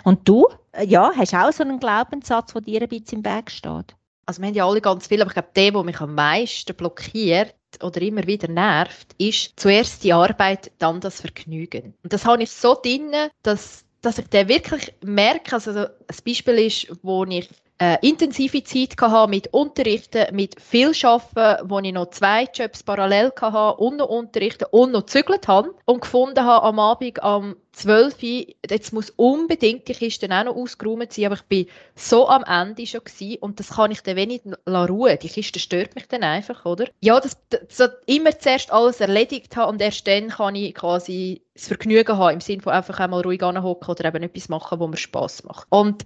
Und 0.04 0.28
du, 0.28 0.48
äh, 0.72 0.86
ja, 0.86 1.12
hast 1.16 1.34
auch 1.34 1.52
so 1.52 1.64
einen 1.64 1.80
Glaubenssatz, 1.80 2.54
der 2.54 2.62
dir 2.62 2.82
ein 2.82 2.88
bisschen 2.88 3.20
im 3.20 3.26
Weg 3.26 3.52
steht? 3.52 3.96
Also 4.26 4.42
wir 4.42 4.48
haben 4.48 4.56
ja 4.56 4.66
alle 4.66 4.82
ganz 4.82 5.08
viel, 5.08 5.22
aber 5.22 5.30
ich 5.30 5.34
glaube, 5.34 5.50
der, 5.56 5.72
der 5.72 5.84
mich 5.84 6.00
am 6.00 6.16
meisten 6.16 6.76
blockiert 6.76 7.56
oder 7.82 8.02
immer 8.02 8.26
wieder 8.28 8.48
nervt, 8.48 9.14
ist 9.18 9.60
zuerst 9.60 10.04
die 10.04 10.14
Arbeit, 10.14 10.72
dann 10.80 11.02
das 11.02 11.22
Vergnügen. 11.22 11.94
Und 12.04 12.14
das 12.14 12.26
habe 12.26 12.44
ich 12.44 12.52
so 12.52 12.76
drin, 12.82 13.12
dass, 13.44 13.84
dass 14.02 14.20
ich 14.20 14.28
den 14.28 14.48
wirklich 14.48 14.94
merke. 15.04 15.54
Also 15.54 15.72
ein 15.72 15.88
Beispiel 16.26 16.60
ist, 16.60 16.88
wo 17.04 17.26
ich 17.26 17.50
äh, 17.82 17.98
intensive 18.08 18.64
Zeit 18.64 18.94
hatte 19.02 19.28
mit 19.28 19.48
Unterrichten, 19.48 20.36
mit 20.36 20.62
viel 20.62 20.92
Arbeiten, 21.02 21.68
wo 21.68 21.80
ich 21.80 21.92
noch 21.92 22.12
zwei 22.12 22.48
Jobs 22.54 22.84
parallel 22.84 23.32
hatte 23.42 23.82
und 23.82 23.98
noch 23.98 24.08
unterrichten 24.08 24.66
und 24.70 24.92
noch 24.92 25.08
gezügelt 25.08 25.48
habe 25.48 25.74
und 25.86 26.02
gefunden 26.02 26.46
habe 26.46 26.64
am 26.64 26.78
Abend 26.78 27.24
am 27.24 27.56
12 27.72 28.22
Uhr, 28.22 28.46
jetzt 28.70 28.94
muss 28.94 29.10
unbedingt 29.12 29.88
die 29.88 29.94
Kiste 29.94 30.28
auch 30.30 30.44
noch 30.44 30.56
ausgeräumt 30.56 31.12
sein, 31.12 31.26
aber 31.26 31.36
ich 31.36 31.44
bin 31.44 31.66
so 31.96 32.28
am 32.28 32.44
Ende 32.44 32.86
schon 32.86 33.04
gewesen 33.04 33.38
und 33.40 33.60
das 33.60 33.70
kann 33.70 33.90
ich 33.90 34.02
dann 34.02 34.16
wenig 34.16 34.42
ruhen. 34.68 35.18
Die 35.20 35.30
Kiste 35.30 35.58
stört 35.58 35.96
mich 35.96 36.08
dann 36.08 36.22
einfach, 36.22 36.66
oder? 36.66 36.86
Ja, 37.00 37.20
das, 37.20 37.38
das 37.50 37.92
immer 38.06 38.38
zuerst 38.38 38.72
alles 38.72 39.00
erledigt 39.00 39.56
haben 39.56 39.72
und 39.72 39.82
erst 39.82 40.06
dann 40.06 40.30
kann 40.30 40.54
ich 40.54 40.76
quasi 40.76 41.42
das 41.56 41.68
Vergnügen 41.68 42.18
haben, 42.18 42.36
im 42.36 42.42
Sinne 42.42 42.62
von 42.62 42.74
einfach 42.74 43.00
einmal 43.00 43.22
ruhig 43.22 43.42
anhocken 43.42 43.90
oder 43.90 44.06
eben 44.06 44.24
etwas 44.24 44.50
machen, 44.50 44.80
wo 44.80 44.88
mir 44.88 44.98
Spass 44.98 45.44
macht. 45.44 45.66
Und 45.70 46.06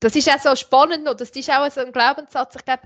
das 0.00 0.16
ist 0.16 0.30
auch 0.30 0.40
so 0.40 0.56
spannend 0.56 1.08
und 1.08 1.20
das 1.20 1.30
ist 1.30 1.50
auch 1.50 1.70
so 1.70 1.80
ein 1.80 1.92
Glaubenssatz. 1.92 2.56
Ich 2.56 2.64
glaube, 2.64 2.82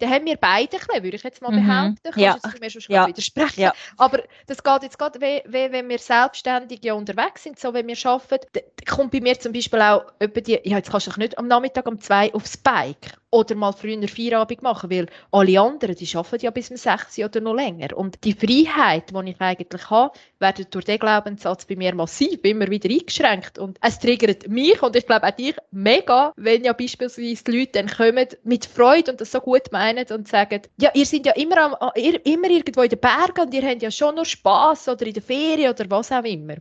den 0.00 0.10
haben 0.10 0.26
wir 0.26 0.36
beide 0.36 0.76
ein 0.76 0.80
bisschen, 0.86 1.02
würde 1.02 1.16
ich 1.16 1.22
jetzt 1.22 1.42
mal 1.42 1.50
mhm. 1.50 1.66
behaupten. 1.66 1.98
Kannst 2.02 2.18
ja. 2.18 2.36
du 2.36 2.58
mir 2.60 2.70
schon 2.70 2.82
ja. 2.88 3.06
widersprechen? 3.06 3.60
Ja. 3.60 3.72
Aber 3.96 4.22
das 4.46 4.62
geht 4.62 4.82
jetzt 4.82 4.98
gerade, 4.98 5.20
wie, 5.20 5.42
wie, 5.46 5.72
wenn 5.72 5.88
wir 5.88 5.98
selbstständig 5.98 6.84
ja 6.84 6.94
unterwegs 6.94 7.42
sind, 7.42 7.58
so 7.58 7.74
wie 7.74 7.86
wir 7.86 7.96
arbeiten, 8.06 8.60
kommt 8.88 9.10
bei 9.10 9.20
mir 9.20 9.38
zum 9.38 9.52
Beispiel 9.52 9.80
auch 9.80 10.04
die, 10.20 10.60
ja, 10.64 10.76
jetzt 10.76 10.90
kannst 10.90 11.08
du 11.08 11.18
nicht 11.18 11.36
am 11.36 11.48
Nachmittag 11.48 11.86
um 11.86 12.00
zwei 12.00 12.32
aufs 12.32 12.56
Bike 12.56 13.18
oder 13.30 13.54
mal 13.54 13.72
früher 13.72 14.08
Feierabend 14.08 14.62
machen, 14.62 14.90
weil 14.90 15.06
alle 15.30 15.60
anderen, 15.60 15.94
die 15.94 16.16
arbeiten 16.16 16.44
ja 16.44 16.50
bis 16.50 16.70
um 16.70 16.76
6 16.76 17.18
oder 17.18 17.40
noch 17.40 17.54
länger. 17.54 17.96
Und 17.96 18.24
die 18.24 18.32
Freiheit, 18.32 19.10
die 19.10 19.30
ich 19.30 19.40
eigentlich 19.40 19.90
habe, 19.90 20.18
wird 20.38 20.74
durch 20.74 20.84
den 20.86 20.98
Glaubenssatz 20.98 21.66
bei 21.66 21.76
mir 21.76 21.94
massiv 21.94 22.40
immer 22.44 22.68
wieder 22.68 22.88
eingeschränkt. 22.88 23.58
Und 23.58 23.78
es 23.82 23.98
triggert 23.98 24.48
mich 24.48 24.82
und 24.82 24.96
ich 24.96 25.06
glaube 25.06 25.26
auch 25.26 25.32
dich 25.32 25.56
mega, 25.70 26.32
wenn 26.36 26.64
ja 26.64 26.72
beispielsweise 26.72 27.44
die 27.44 27.58
Leute 27.58 27.72
dann 27.72 27.88
kommen 27.88 28.28
mit 28.44 28.64
Freude 28.66 29.10
und 29.10 29.20
das 29.20 29.32
so 29.32 29.40
gut 29.40 29.72
meinen 29.72 30.06
und 30.10 30.26
sagen, 30.28 30.62
ja, 30.80 30.90
ihr 30.94 31.06
seid 31.06 31.26
ja 31.26 31.32
immer, 31.32 31.58
am, 31.58 31.76
immer 31.94 32.50
irgendwo 32.50 32.82
in 32.82 32.88
den 32.88 33.00
Bergen 33.00 33.40
und 33.42 33.54
ihr 33.54 33.62
habt 33.62 33.82
ja 33.82 33.90
schon 33.90 34.14
nur 34.14 34.24
Spass 34.24 34.88
oder 34.88 35.06
in 35.06 35.14
der 35.14 35.22
Ferien 35.22 35.70
oder 35.70 35.84
was 35.90 36.12
auch 36.12 36.24
immer. 36.24 36.56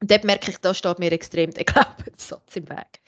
Und 0.00 0.10
dort 0.10 0.24
merke 0.24 0.50
ich, 0.50 0.58
da 0.58 0.74
steht 0.74 0.98
mir 0.98 1.12
extrem 1.12 1.52
der 1.52 1.64
Glaubenssatz 1.64 2.56
im 2.56 2.68
Weg. 2.68 3.01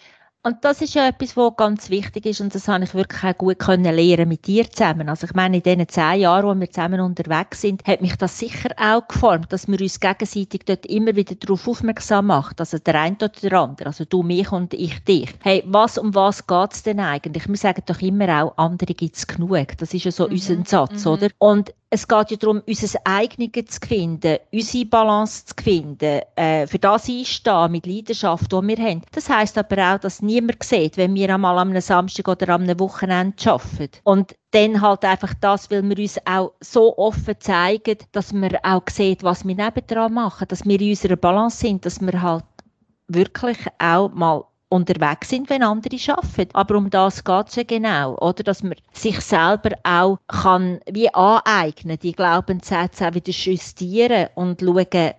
Und 0.46 0.62
das 0.62 0.82
ist 0.82 0.92
ja 0.92 1.08
etwas, 1.08 1.38
was 1.38 1.56
ganz 1.56 1.88
wichtig 1.88 2.26
ist 2.26 2.42
und 2.42 2.54
das 2.54 2.68
habe 2.68 2.84
ich 2.84 2.92
wirklich 2.92 3.24
auch 3.24 3.38
gut 3.38 3.58
können 3.58 3.94
lernen 3.94 4.28
mit 4.28 4.46
dir 4.46 4.70
zusammen. 4.70 5.08
Also 5.08 5.26
ich 5.26 5.32
meine, 5.32 5.56
in 5.56 5.62
diesen 5.62 5.88
zehn 5.88 6.20
Jahren, 6.20 6.44
wo 6.44 6.60
wir 6.60 6.70
zusammen 6.70 7.00
unterwegs 7.00 7.62
sind, 7.62 7.82
hat 7.86 8.02
mich 8.02 8.14
das 8.16 8.38
sicher 8.38 8.68
auch 8.76 9.08
geformt, 9.08 9.50
dass 9.54 9.66
wir 9.68 9.80
uns 9.80 10.00
gegenseitig 10.00 10.66
dort 10.66 10.84
immer 10.84 11.16
wieder 11.16 11.34
darauf 11.34 11.66
aufmerksam 11.66 12.26
machen, 12.26 12.56
also 12.58 12.76
der 12.76 13.00
eine 13.00 13.16
oder 13.16 13.30
der 13.30 13.52
andere, 13.54 13.86
also 13.86 14.04
du 14.04 14.22
mich 14.22 14.52
und 14.52 14.74
ich 14.74 15.02
dich. 15.04 15.30
Hey, 15.42 15.64
was 15.66 15.96
um 15.96 16.14
was 16.14 16.46
geht 16.46 16.72
es 16.74 16.82
denn 16.82 17.00
eigentlich? 17.00 17.48
Wir 17.48 17.56
sagen 17.56 17.82
doch 17.86 18.02
immer 18.02 18.42
auch, 18.42 18.58
andere 18.58 18.92
gibt 18.92 19.16
es 19.16 19.26
genug. 19.26 19.78
Das 19.78 19.94
ist 19.94 20.04
ja 20.04 20.12
so 20.12 20.26
mhm. 20.26 20.32
unser 20.32 20.64
Satz, 20.66 21.06
mhm. 21.06 21.10
oder? 21.10 21.28
Und 21.38 21.72
es 21.94 22.08
geht 22.08 22.32
ja 22.32 22.36
darum, 22.36 22.60
unser 22.66 22.98
Eigenes 23.04 23.66
zu 23.68 23.86
finden, 23.86 24.38
unsere 24.52 24.84
Balance 24.86 25.46
zu 25.46 25.54
finden, 25.62 26.22
äh, 26.34 26.66
für 26.66 26.80
das 26.80 27.08
einstehen 27.08 27.70
mit 27.70 27.86
Leidenschaft, 27.86 28.50
die 28.50 28.56
wir 28.56 28.76
haben. 28.78 29.02
Das 29.12 29.28
heisst 29.28 29.56
aber 29.56 29.94
auch, 29.94 29.98
dass 30.00 30.20
niemand 30.20 30.60
sieht, 30.64 30.96
wenn 30.96 31.14
wir 31.14 31.32
einmal 31.32 31.56
am 31.56 31.80
Samstag 31.80 32.26
oder 32.26 32.48
am 32.48 32.66
Wochenende 32.80 33.36
arbeiten. 33.48 34.00
Und 34.02 34.34
dann 34.50 34.80
halt 34.80 35.04
einfach 35.04 35.34
das, 35.40 35.70
weil 35.70 35.88
wir 35.88 35.96
uns 35.96 36.18
auch 36.24 36.52
so 36.60 36.98
offen 36.98 37.36
zeigen, 37.38 37.98
dass 38.10 38.32
man 38.32 38.56
auch 38.64 38.82
sieht, 38.90 39.22
was 39.22 39.46
wir 39.46 39.54
nebendran 39.54 40.14
machen, 40.14 40.48
dass 40.48 40.64
wir 40.64 40.80
in 40.80 40.90
unserer 40.90 41.16
Balance 41.16 41.58
sind, 41.58 41.86
dass 41.86 42.00
wir 42.00 42.20
halt 42.20 42.44
wirklich 43.06 43.58
auch 43.78 44.08
mal 44.10 44.44
unterwegs 44.68 45.28
sind, 45.28 45.50
wenn 45.50 45.62
andere 45.62 45.96
arbeiten. 46.08 46.54
Aber 46.54 46.76
um 46.76 46.90
das 46.90 47.22
geht 47.22 47.48
es 47.48 47.56
ja 47.56 47.62
genau, 47.62 48.16
oder? 48.18 48.42
Dass 48.42 48.62
man 48.62 48.74
sich 48.92 49.20
selber 49.20 49.76
auch 49.84 50.18
kann 50.28 50.80
wie 50.90 51.12
aneignen, 51.14 51.98
die 51.98 52.12
Glaubenssätze 52.12 53.08
auch 53.08 53.14
wieder 53.14 53.32
justieren 53.32 54.28
und 54.34 54.60
schauen, 54.60 55.12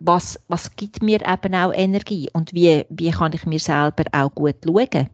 was, 0.00 0.38
was 0.48 0.74
gibt 0.76 1.02
mir 1.02 1.20
eben 1.26 1.54
auch 1.54 1.72
Energie 1.72 2.28
und 2.32 2.52
wie, 2.52 2.84
wie 2.88 3.10
kann 3.10 3.32
ich 3.32 3.46
mir 3.46 3.60
selber 3.60 4.04
auch 4.12 4.34
gut 4.34 4.56
schauen. 4.64 5.08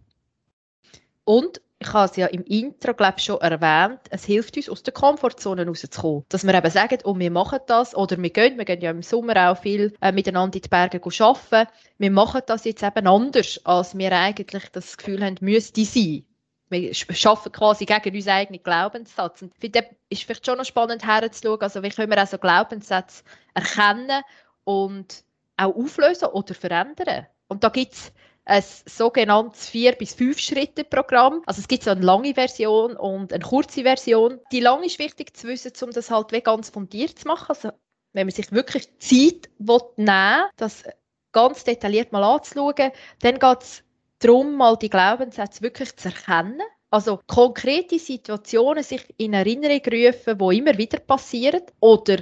Und 1.24 1.60
ich 1.82 1.92
habe 1.94 2.10
es 2.10 2.16
ja 2.16 2.26
im 2.26 2.44
Intro 2.44 2.92
glaube 2.92 3.14
ich, 3.16 3.24
schon 3.24 3.40
erwähnt, 3.40 4.00
es 4.10 4.24
hilft 4.24 4.56
uns, 4.58 4.68
aus 4.68 4.82
der 4.82 4.92
Komfortzone 4.92 5.66
rauszukommen. 5.66 6.24
Dass 6.28 6.44
wir 6.44 6.54
eben 6.54 6.70
sagen, 6.70 6.98
oh, 7.04 7.18
wir 7.18 7.30
machen 7.30 7.60
das, 7.66 7.96
oder 7.96 8.20
wir 8.22 8.30
gehen, 8.30 8.58
wir 8.58 8.66
gehen 8.66 8.82
ja 8.82 8.90
im 8.90 9.02
Sommer 9.02 9.50
auch 9.50 9.56
viel 9.56 9.94
äh, 10.02 10.12
miteinander 10.12 10.56
in 10.56 10.62
die 10.62 10.68
Berge 10.68 11.00
arbeiten, 11.02 11.70
wir 11.96 12.10
machen 12.10 12.42
das 12.46 12.64
jetzt 12.64 12.82
eben 12.82 13.06
anders, 13.06 13.60
als 13.64 13.96
wir 13.96 14.12
eigentlich 14.12 14.68
das 14.72 14.98
Gefühl 14.98 15.24
haben, 15.24 15.36
müsste 15.40 15.84
sein. 15.86 16.26
Wir 16.68 16.92
arbeiten 17.24 17.52
quasi 17.52 17.86
gegen 17.86 18.14
unseren 18.14 18.34
eigenen 18.34 18.62
Glaubenssatz. 18.62 19.42
Und 19.42 19.52
ich 19.54 19.60
finde, 19.60 19.86
ist 20.10 20.22
vielleicht 20.22 20.46
schon 20.46 20.58
noch 20.58 20.64
spannend 20.64 21.04
herzuschauen, 21.04 21.60
also 21.62 21.82
wie 21.82 21.88
können 21.88 22.12
wir 22.12 22.22
auch 22.22 22.28
so 22.28 22.38
Glaubenssätze 22.38 23.24
erkennen 23.54 24.22
und 24.64 25.24
auch 25.56 25.74
auflösen 25.74 26.28
oder 26.28 26.54
verändern. 26.54 27.26
Und 27.48 27.64
da 27.64 27.70
gibt 27.70 27.94
es 27.94 28.12
ein 28.44 28.64
sogenanntes 28.86 29.68
vier 29.68 29.92
bis 29.92 30.14
fünf 30.14 30.38
Schritte 30.38 30.84
Programm. 30.84 31.42
Also 31.46 31.60
es 31.60 31.68
gibt 31.68 31.84
so 31.84 31.90
eine 31.90 32.00
lange 32.00 32.34
Version 32.34 32.96
und 32.96 33.32
eine 33.32 33.44
kurze 33.44 33.82
Version. 33.82 34.40
Die 34.52 34.60
lange 34.60 34.86
ist 34.86 34.98
wichtig 34.98 35.36
zu 35.36 35.46
wissen, 35.48 35.72
um 35.82 35.90
das 35.90 36.10
halt 36.10 36.32
ganz 36.44 36.70
fundiert 36.70 37.18
zu 37.18 37.28
machen. 37.28 37.46
Also 37.48 37.70
wenn 38.12 38.26
man 38.26 38.34
sich 38.34 38.50
wirklich 38.50 38.88
Zeit 38.98 39.50
will 39.58 39.80
nehmen 39.96 40.46
das 40.56 40.84
ganz 41.32 41.64
detailliert 41.64 42.12
mal 42.12 42.24
anzuschauen, 42.24 42.90
dann 43.20 43.38
geht 43.38 43.62
es 43.62 43.84
darum, 44.18 44.56
mal 44.56 44.76
die 44.76 44.90
Glaubenssätze 44.90 45.62
wirklich 45.62 45.94
zu 45.96 46.08
erkennen. 46.08 46.62
Also 46.90 47.20
konkrete 47.28 48.00
Situationen 48.00 48.82
sich 48.82 49.14
in 49.16 49.32
Erinnerung 49.32 49.80
rufen, 49.86 50.38
die 50.38 50.58
immer 50.58 50.76
wieder 50.76 50.98
passieren 50.98 51.62
oder 51.78 52.16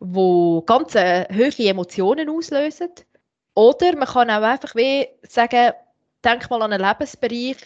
wo 0.00 0.62
ganz 0.62 0.94
äh, 0.94 1.26
hohe 1.30 1.68
Emotionen 1.68 2.30
auslösen 2.30 2.90
oder 3.54 3.96
man 3.96 4.08
kann 4.08 4.30
auch 4.30 4.42
einfach 4.42 4.74
wie 4.74 5.08
sagen, 5.22 5.72
denk 6.24 6.50
mal 6.50 6.62
an 6.62 6.72
einen 6.72 6.86
Lebensbereich, 6.86 7.56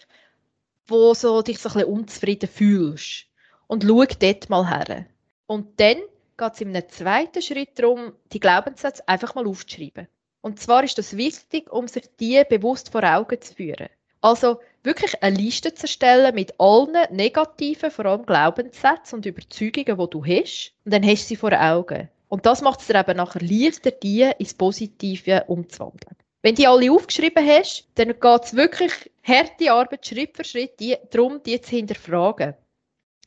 wo 0.87 1.13
so 1.13 1.41
dich 1.41 1.59
so 1.59 1.69
ein 1.69 1.73
bisschen 1.73 1.93
unzufrieden 1.93 2.49
fühlst. 2.49 3.25
Und 3.67 3.83
schau 3.83 4.03
dort 4.05 4.49
mal 4.49 4.67
her. 4.67 5.05
Und 5.47 5.79
dann 5.79 5.97
geht 6.37 6.53
es 6.53 6.61
in 6.61 6.75
einem 6.75 6.89
zweiten 6.89 7.41
Schritt 7.41 7.77
darum, 7.77 8.13
die 8.31 8.39
Glaubenssätze 8.39 9.07
einfach 9.07 9.35
mal 9.35 9.47
aufzuschreiben. 9.47 10.07
Und 10.41 10.59
zwar 10.59 10.83
ist 10.83 10.97
das 10.97 11.17
wichtig, 11.17 11.71
um 11.71 11.87
sich 11.87 12.05
die 12.19 12.43
bewusst 12.49 12.91
vor 12.91 13.03
Augen 13.03 13.41
zu 13.41 13.53
führen. 13.53 13.89
Also 14.21 14.59
wirklich 14.83 15.21
eine 15.21 15.37
Liste 15.37 15.73
zu 15.73 15.83
erstellen 15.83 16.35
mit 16.35 16.59
allen 16.59 16.95
negativen, 17.11 17.91
vor 17.91 18.05
allem 18.05 18.25
Glaubenssätzen 18.25 19.17
und 19.17 19.25
Überzeugungen, 19.25 19.97
die 19.97 20.09
du 20.09 20.25
hast. 20.25 20.73
Und 20.85 20.93
dann 20.93 21.03
hast 21.03 21.23
du 21.23 21.27
sie 21.27 21.35
vor 21.35 21.53
Augen. 21.53 22.09
Und 22.29 22.45
das 22.45 22.61
macht 22.61 22.79
es 22.79 22.87
dir 22.87 22.99
eben 22.99 23.17
nachher 23.17 23.41
leichter, 23.41 23.91
die 23.91 24.31
ins 24.37 24.53
Positive 24.53 25.43
umzuwandeln. 25.47 26.15
Wenn 26.41 26.55
die 26.55 26.67
alle 26.67 26.91
aufgeschrieben 26.91 27.45
hast, 27.45 27.87
dann 27.95 28.17
geht 28.19 28.43
es 28.43 28.55
wirklich 28.55 28.93
harte 29.23 29.71
Arbeit, 29.71 30.05
Schritt 30.05 30.37
für 30.37 30.45
Schritt, 30.45 30.79
die, 30.79 30.95
darum, 31.11 31.43
die 31.43 31.59
zu 31.59 31.71
hinterfragen. 31.71 32.53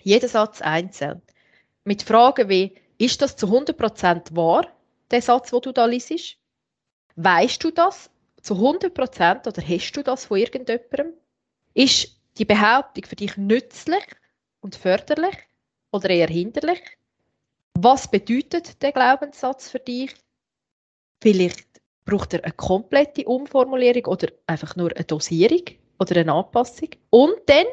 Jeden 0.03 0.29
Satz 0.29 0.63
einzeln. 0.63 1.21
Mit 1.85 2.03
Fragen 2.03 2.49
wie, 2.49 2.75
ist 2.97 3.21
das 3.21 3.37
zu 3.37 3.47
100% 3.47 4.35
wahr, 4.35 4.67
der 5.11 5.21
Satz, 5.21 5.51
den 5.51 5.61
du 5.61 5.73
da 5.73 5.85
liest? 5.85 6.39
Weißt 7.17 7.63
du 7.63 7.71
das 7.71 8.09
zu 8.41 8.55
100% 8.55 9.47
oder 9.47 9.69
hast 9.69 9.93
du 9.93 10.03
das 10.03 10.25
von 10.25 10.39
irgendjemandem? 10.39 11.13
Ist 11.75 12.17
die 12.39 12.45
Behauptung 12.45 13.05
für 13.05 13.17
dich 13.17 13.37
nützlich 13.37 14.05
und 14.61 14.77
förderlich 14.77 15.37
oder 15.91 16.09
eher 16.09 16.29
hinderlich? 16.29 16.81
Was 17.79 18.09
bedeutet 18.09 18.83
der 18.83 18.93
Glaubenssatz 18.93 19.71
für 19.71 19.79
dich? 19.79 20.15
Vielleicht 21.21 21.67
braucht 22.05 22.35
er 22.35 22.45
eine 22.45 22.53
komplette 22.53 23.25
Umformulierung 23.25 24.07
oder 24.07 24.29
einfach 24.47 24.77
nur 24.77 24.95
eine 24.95 25.05
Dosierung 25.05 25.63
oder 25.99 26.21
eine 26.21 26.33
Anpassung. 26.33 26.91
Und 27.11 27.35
dann, 27.47 27.67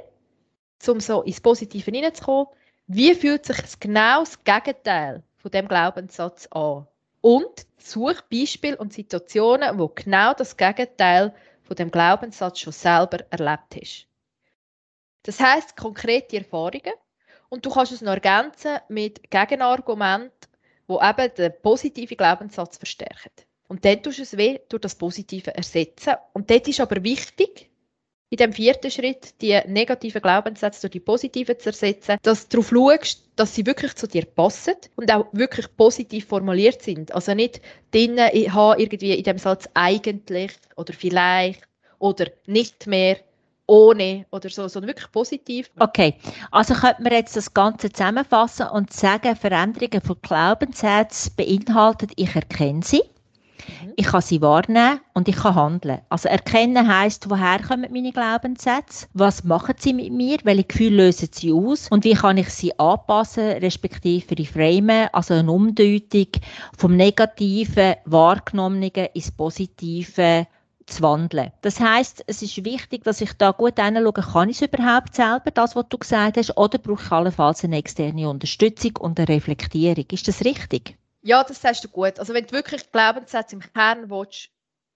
um 0.88 1.00
so 1.00 1.22
ins 1.24 1.42
Positive 1.42 1.92
hineinzukommen, 1.92 2.48
wie 2.88 3.14
fühlt 3.14 3.46
sich 3.46 3.80
genau 3.80 4.20
das 4.20 4.44
Gegenteil 4.44 5.24
von 5.38 5.52
dem 5.52 5.68
Glaubenssatz 5.68 6.48
an? 6.48 6.88
Und 7.22 7.68
such 7.78 8.22
Beispiele 8.32 8.78
und 8.78 8.94
Situationen, 8.94 9.78
wo 9.78 9.90
genau 9.90 10.34
das 10.34 10.56
Gegenteil 10.56 11.34
von 11.64 11.76
dem 11.76 11.92
Glaubenssatz 11.92 12.60
schon 12.60 12.74
selber 12.74 13.20
erlebt 13.30 13.76
hast. 13.76 14.08
Das 15.24 15.40
heißt 15.40 15.76
konkrete 15.76 16.38
Erfahrungen 16.38 16.94
und 17.50 17.66
du 17.66 17.70
kannst 17.70 17.92
es 17.92 18.02
noch 18.02 18.14
ergänzen 18.14 18.78
mit 18.88 19.30
Gegenargumenten, 19.30 20.32
die 20.88 20.94
eben 20.94 21.34
den 21.36 21.54
positiven 21.62 22.18
Glaubenssatz 22.18 22.78
verstärken. 22.78 23.32
Und 23.68 23.86
dann 23.86 24.02
tust 24.02 24.18
du 24.18 24.24
es 24.24 24.38
weh 24.38 24.60
durch 24.70 24.82
das 24.82 24.96
Positive 24.96 25.56
ersetzen. 25.56 26.16
Und 26.34 26.50
dort 26.50 26.68
ist 26.68 26.80
aber 26.80 27.04
wichtig, 27.04 27.70
in 28.32 28.38
dem 28.38 28.54
vierten 28.54 28.92
Schritt, 28.92 29.42
die 29.42 29.60
negativen 29.66 30.22
Glaubenssätze 30.22 30.82
durch 30.82 30.92
die 30.92 31.00
positiven 31.00 31.58
zu 31.60 31.70
ersetzen, 31.70 32.18
dass 32.22 32.48
du 32.48 32.58
darauf 32.58 32.70
schaust, 32.70 33.24
dass 33.36 33.56
sie 33.56 33.66
wirklich 33.66 33.96
zu 33.96 34.08
dir 34.08 34.26
passen 34.26 34.76
und 34.96 35.12
auch 35.12 35.26
wirklich 35.32 35.76
positiv 35.76 36.28
formuliert 36.28 36.82
sind. 36.82 37.14
Also 37.14 37.34
nicht 37.34 37.62
drinnen 37.92 38.30
haben 38.54 38.80
irgendwie 38.80 39.14
in 39.14 39.24
dem 39.24 39.40
Satz 39.40 39.68
eigentlich 39.74 40.52
oder 40.76 40.94
vielleicht 40.94 41.64
oder 41.98 42.28
nicht 42.46 42.86
mehr 42.86 43.18
ohne 43.70 44.26
oder 44.32 44.50
so, 44.50 44.68
sondern 44.68 44.90
wirklich 44.90 45.12
positiv. 45.12 45.70
Okay, 45.80 46.16
also 46.52 46.74
könnte 46.74 47.04
man 47.04 47.14
jetzt 47.14 47.38
das 47.38 47.54
Ganze 47.54 47.92
zusammenfassen 47.92 48.68
und 48.68 48.92
sagen, 48.92 49.36
Veränderungen 49.36 50.02
von 50.02 50.18
Glaubenssätzen 50.22 51.34
beinhaltet, 51.38 52.12
ich 52.16 52.36
erkenne 52.36 52.82
sie, 52.84 53.04
mhm. 53.84 53.94
ich 53.96 54.08
kann 54.08 54.22
sie 54.22 54.42
wahrnehmen 54.42 55.02
und 55.14 55.28
ich 55.28 55.36
kann 55.36 55.54
handeln. 55.54 56.02
Also 56.10 56.30
erkennen 56.30 56.88
heißt, 56.88 57.30
woher 57.30 57.60
kommen 57.60 57.92
meine 57.92 58.12
Glaubenssätze, 58.12 59.06
was 59.14 59.44
machen 59.44 59.76
sie 59.78 59.94
mit 59.94 60.12
mir, 60.12 60.40
welche 60.44 60.64
Gefühle 60.64 61.06
lösen 61.06 61.30
sie 61.32 61.54
aus 61.54 61.90
und 61.92 62.06
wie 62.06 62.16
kann 62.16 62.38
ich 62.38 62.50
sie 62.50 62.78
anpassen, 62.80 63.44
respektive 63.44 64.38
reframen, 64.38 65.10
also 65.14 65.36
eine 65.36 65.52
Umdeutung 65.52 66.28
vom 66.76 66.96
Negativen, 66.96 67.96
Wahrgenommenen 68.06 69.10
ins 69.14 69.32
Positive 69.32 70.48
zu 70.90 71.02
wandeln. 71.02 71.52
Das 71.62 71.80
heißt, 71.80 72.24
es 72.28 72.42
ist 72.42 72.64
wichtig, 72.66 73.04
dass 73.04 73.22
ich 73.22 73.34
da 73.34 73.52
gut 73.52 73.80
hinschaue, 73.80 74.14
kann 74.14 74.50
ich 74.50 74.62
es 74.62 74.68
überhaupt 74.68 75.16
selber, 75.16 75.52
das, 75.52 75.76
was 75.76 75.88
du 75.90 75.98
gesagt 75.98 76.38
hast, 76.38 76.58
oder 76.58 76.78
brauche 76.78 77.04
ich 77.04 77.12
allenfalls 77.12 77.64
eine 77.64 77.78
externe 77.78 78.30
Unterstützung 78.30 78.98
und 78.98 79.20
eine 79.20 79.30
Reflektierung. 79.30 80.06
Ist 80.12 80.28
das 80.28 80.44
richtig? 80.44 80.98
Ja, 81.22 81.44
das 81.44 81.62
sagst 81.62 81.84
du 81.84 81.90
gut. 81.90 82.20
Also 82.20 82.34
wenn 82.34 82.46
du 82.46 82.52
wirklich 82.52 82.92
Glaubenssätze 82.92 83.56
im 83.56 83.62
Kern 83.62 84.10
willst, 84.10 84.50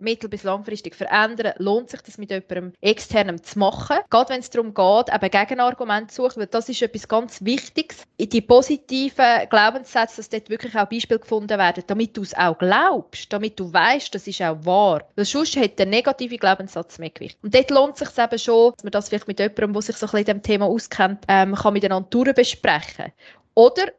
mittel- 0.04 0.30
bis 0.30 0.44
langfristig 0.44 0.96
verändern, 0.96 1.54
lohnt 1.58 1.90
sich 1.90 2.02
das 2.02 2.18
mit 2.18 2.30
jemandem 2.30 2.74
externem 2.82 3.42
zu 3.42 3.60
machen. 3.60 3.98
Gerade 4.10 4.34
wenn 4.34 4.40
es 4.40 4.50
darum 4.50 4.74
geht, 4.74 5.14
eben 5.14 5.32
Gegenargumente 5.32 6.14
zu 6.14 6.24
suchen, 6.24 6.42
weil 6.42 6.48
das 6.48 6.70
ist 6.70 6.82
etwas 6.82 7.08
ganz 7.08 7.44
Wichtiges. 7.44 8.04
In 8.18 8.30
die 8.30 8.42
positiven 8.42 9.50
Glaubenssätze, 9.50 10.18
dass 10.18 10.30
dort 10.30 10.50
wirklich 10.50 10.76
auch 10.76 10.90
Beispiele 10.90 11.20
gefunden 11.20 11.58
werden, 11.58 11.84
damit 11.88 12.16
du 12.16 12.22
es 12.22 12.36
auch 12.36 12.58
glaubst, 12.58 13.32
damit 13.32 13.60
du 13.60 13.72
weißt, 13.72 14.14
das 14.14 14.28
ist 14.28 14.42
auch 14.42 14.66
wahr. 14.66 15.04
Weil 15.16 15.26
sonst 15.26 15.56
hat 15.56 15.80
der 15.80 15.86
negative 15.86 16.38
Glaubenssatz 16.38 17.00
mehr 17.00 17.10
Gewicht. 17.10 17.38
Und 17.42 17.56
dort 17.56 17.72
lohnt 17.72 18.02
es 18.02 18.08
sich 18.10 18.18
eben 18.18 18.40
schon, 18.40 18.74
dass 18.74 18.84
man 18.84 18.92
das 18.92 19.10
vielleicht 19.10 19.28
mit 19.28 19.40
jemandem, 19.40 19.74
der 19.74 19.82
sich 19.82 19.98
so 19.98 20.06
ein 20.06 20.12
bisschen 20.12 20.20
in 20.20 20.26
diesem 20.26 20.44
Thema 20.44 20.66
auskennt, 20.66 21.24
ähm, 21.28 21.56
kann 21.56 21.74
miteinander 21.74 22.34
besprechen. 22.34 23.12
Oder 23.56 23.92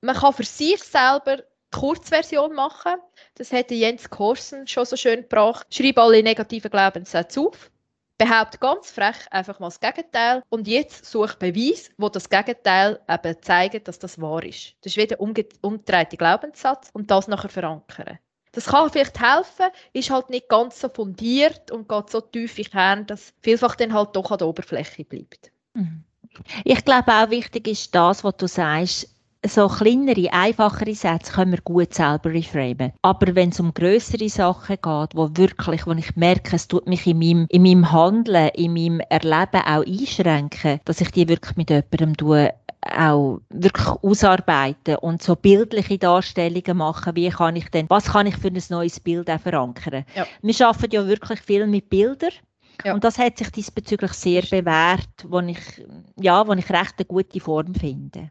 man 0.00 0.16
kann 0.16 0.32
für 0.32 0.44
sich 0.44 0.82
selber 0.82 1.42
Kurzversion 1.72 2.54
machen. 2.54 2.94
Das 3.34 3.52
hätte 3.52 3.74
Jens 3.74 4.08
Korsen 4.10 4.66
schon 4.66 4.84
so 4.86 4.96
schön 4.96 5.22
gebracht. 5.22 5.66
Schreib 5.74 5.98
alle 5.98 6.22
negativen 6.22 6.70
Glaubenssätze 6.70 7.40
auf. 7.40 7.70
behauptet 8.18 8.60
ganz 8.60 8.90
frech 8.90 9.16
einfach 9.30 9.58
mal 9.58 9.66
das 9.66 9.80
Gegenteil 9.80 10.42
und 10.48 10.66
jetzt 10.66 11.04
sucht 11.04 11.38
Beweis, 11.38 11.90
wo 11.98 12.08
das 12.08 12.30
Gegenteil 12.30 13.00
eben 13.08 13.42
zeigt, 13.42 13.88
dass 13.88 13.98
das 13.98 14.20
wahr 14.20 14.42
ist. 14.42 14.74
Das 14.80 14.92
ist 14.92 14.96
wieder 14.96 15.20
umgedrehte 15.20 16.16
Glaubenssatz 16.16 16.90
und 16.92 17.10
das 17.10 17.28
nachher 17.28 17.50
verankern. 17.50 18.18
Das 18.52 18.66
kann 18.66 18.88
vielleicht 18.90 19.20
helfen, 19.20 19.66
ist 19.92 20.10
halt 20.10 20.30
nicht 20.30 20.48
ganz 20.48 20.80
so 20.80 20.88
fundiert 20.88 21.70
und 21.70 21.90
geht 21.90 22.08
so 22.08 22.22
tief 22.22 22.58
in 22.58 22.64
Kern, 22.64 23.06
dass 23.06 23.34
vielfach 23.42 23.76
dann 23.76 23.92
halt 23.92 24.16
doch 24.16 24.30
an 24.30 24.38
der 24.38 24.46
Oberfläche 24.46 25.04
bleibt. 25.04 25.52
Mhm. 25.74 26.04
Ich 26.64 26.84
glaube 26.84 27.12
auch 27.12 27.30
wichtig 27.30 27.68
ist 27.68 27.94
das, 27.94 28.24
was 28.24 28.36
du 28.36 28.46
sagst, 28.46 29.10
so 29.48 29.68
kleinere, 29.68 30.32
einfachere 30.32 30.94
Sätze 30.94 31.32
können 31.32 31.52
wir 31.52 31.60
gut 31.60 31.94
selber 31.94 32.30
reframen. 32.30 32.92
Aber 33.02 33.34
wenn 33.34 33.50
es 33.50 33.60
um 33.60 33.72
größere 33.72 34.28
Sachen 34.28 34.76
geht, 34.76 35.14
wo 35.14 35.30
wirklich, 35.34 35.86
wo 35.86 35.92
ich 35.92 36.16
merke, 36.16 36.56
es 36.56 36.68
tut 36.68 36.86
mich 36.86 37.06
in 37.06 37.18
meinem, 37.18 37.46
in 37.50 37.62
meinem 37.62 37.92
Handeln, 37.92 38.48
in 38.54 38.72
meinem 38.72 39.00
Erleben 39.08 39.62
auch 39.62 39.86
einschränken, 39.86 40.80
dass 40.84 41.00
ich 41.00 41.10
die 41.10 41.28
wirklich 41.28 41.56
mit 41.56 41.70
jemandem 41.70 42.16
tue, 42.16 42.52
auch 42.82 43.40
wirklich 43.50 43.86
ausarbeiten 43.86 44.96
und 44.96 45.22
so 45.22 45.34
bildliche 45.34 45.98
Darstellungen 45.98 46.76
machen, 46.76 47.16
wie 47.16 47.28
kann 47.30 47.56
ich 47.56 47.68
denn, 47.70 47.86
was 47.88 48.06
kann 48.06 48.26
ich 48.26 48.36
für 48.36 48.48
ein 48.48 48.62
neues 48.70 49.00
Bild 49.00 49.28
auch 49.28 49.40
verankern. 49.40 50.04
Ja. 50.14 50.26
Wir 50.42 50.68
arbeiten 50.68 50.94
ja 50.94 51.06
wirklich 51.06 51.40
viel 51.40 51.66
mit 51.66 51.88
Bildern. 51.88 52.30
Ja. 52.84 52.94
Und 52.94 53.04
das 53.04 53.18
hat 53.18 53.38
sich 53.38 53.50
diesbezüglich 53.50 54.12
sehr 54.12 54.42
bewährt, 54.42 55.08
wo 55.26 55.40
ich, 55.40 55.58
ja, 56.20 56.46
wo 56.46 56.52
ich 56.52 56.70
recht 56.70 56.94
eine 56.98 57.06
gute 57.06 57.40
Form 57.40 57.74
finde. 57.74 58.30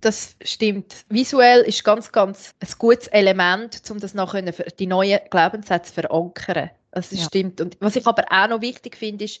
Das 0.00 0.36
stimmt. 0.42 1.04
Visuell 1.08 1.60
ist 1.62 1.84
ganz, 1.84 2.10
ganz 2.10 2.54
ein 2.60 2.68
gutes 2.78 3.08
Element, 3.08 3.82
um 3.90 4.00
das 4.00 4.14
nachher 4.14 4.42
die 4.42 4.86
neuen 4.86 5.20
Glaubenssätze 5.30 5.92
zu 5.92 6.00
verankern. 6.02 6.70
Das 6.90 7.10
ja. 7.10 7.24
stimmt. 7.24 7.60
Und 7.60 7.76
was 7.80 7.96
ich 7.96 8.06
aber 8.06 8.24
auch 8.30 8.48
noch 8.48 8.60
wichtig 8.60 8.96
finde, 8.96 9.26
ist, 9.26 9.40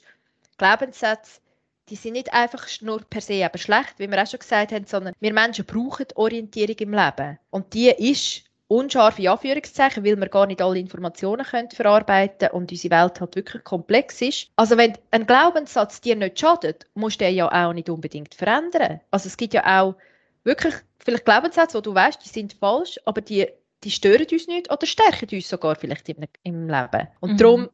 Glaubenssätze, 0.58 1.40
die 1.88 1.96
sind 1.96 2.12
nicht 2.12 2.32
einfach 2.32 2.66
nur 2.82 3.00
per 3.00 3.20
se 3.20 3.34
eben 3.34 3.58
schlecht, 3.58 3.94
wie 3.98 4.08
wir 4.08 4.22
auch 4.22 4.26
schon 4.26 4.38
gesagt 4.38 4.72
haben, 4.72 4.86
sondern 4.86 5.14
wir 5.18 5.32
Menschen 5.32 5.64
brauchen 5.64 6.06
Orientierung 6.14 6.76
im 6.76 6.92
Leben. 6.92 7.38
Und 7.50 7.72
die 7.74 7.88
ist 7.88 8.44
unscharf 8.68 9.18
in 9.18 9.28
Anführungszeichen, 9.28 10.04
weil 10.04 10.16
wir 10.16 10.28
gar 10.28 10.46
nicht 10.46 10.62
alle 10.62 10.78
Informationen 10.78 11.44
können 11.44 11.70
verarbeiten 11.70 12.50
und 12.50 12.70
unsere 12.70 12.94
Welt 12.94 13.20
halt 13.20 13.34
wirklich 13.34 13.64
komplex 13.64 14.22
ist. 14.22 14.48
Also 14.54 14.76
wenn 14.76 14.96
ein 15.10 15.26
Glaubenssatz 15.26 16.00
dir 16.00 16.14
nicht 16.14 16.38
schadet, 16.38 16.86
musst 16.94 17.20
du 17.20 17.24
den 17.24 17.34
ja 17.34 17.50
auch 17.50 17.72
nicht 17.72 17.90
unbedingt 17.90 18.34
verändern. 18.34 19.00
Also 19.10 19.26
es 19.26 19.36
gibt 19.36 19.54
ja 19.54 19.82
auch 19.82 19.96
wirklich 20.44 20.74
vielleicht 20.98 21.24
Glaubenssätze, 21.24 21.78
wo 21.78 21.80
du 21.80 21.94
weißt, 21.94 22.24
die 22.24 22.28
sind 22.28 22.52
falsch, 22.54 22.98
aber 23.04 23.20
die, 23.20 23.46
die 23.84 23.90
stören 23.90 24.26
uns 24.30 24.46
nicht 24.46 24.70
oder 24.70 24.86
stärken 24.86 25.28
uns 25.32 25.48
sogar 25.48 25.76
vielleicht 25.76 26.08
im, 26.08 26.24
im 26.42 26.68
Leben. 26.68 27.08
Und 27.20 27.32
mhm. 27.32 27.36
darum 27.36 27.68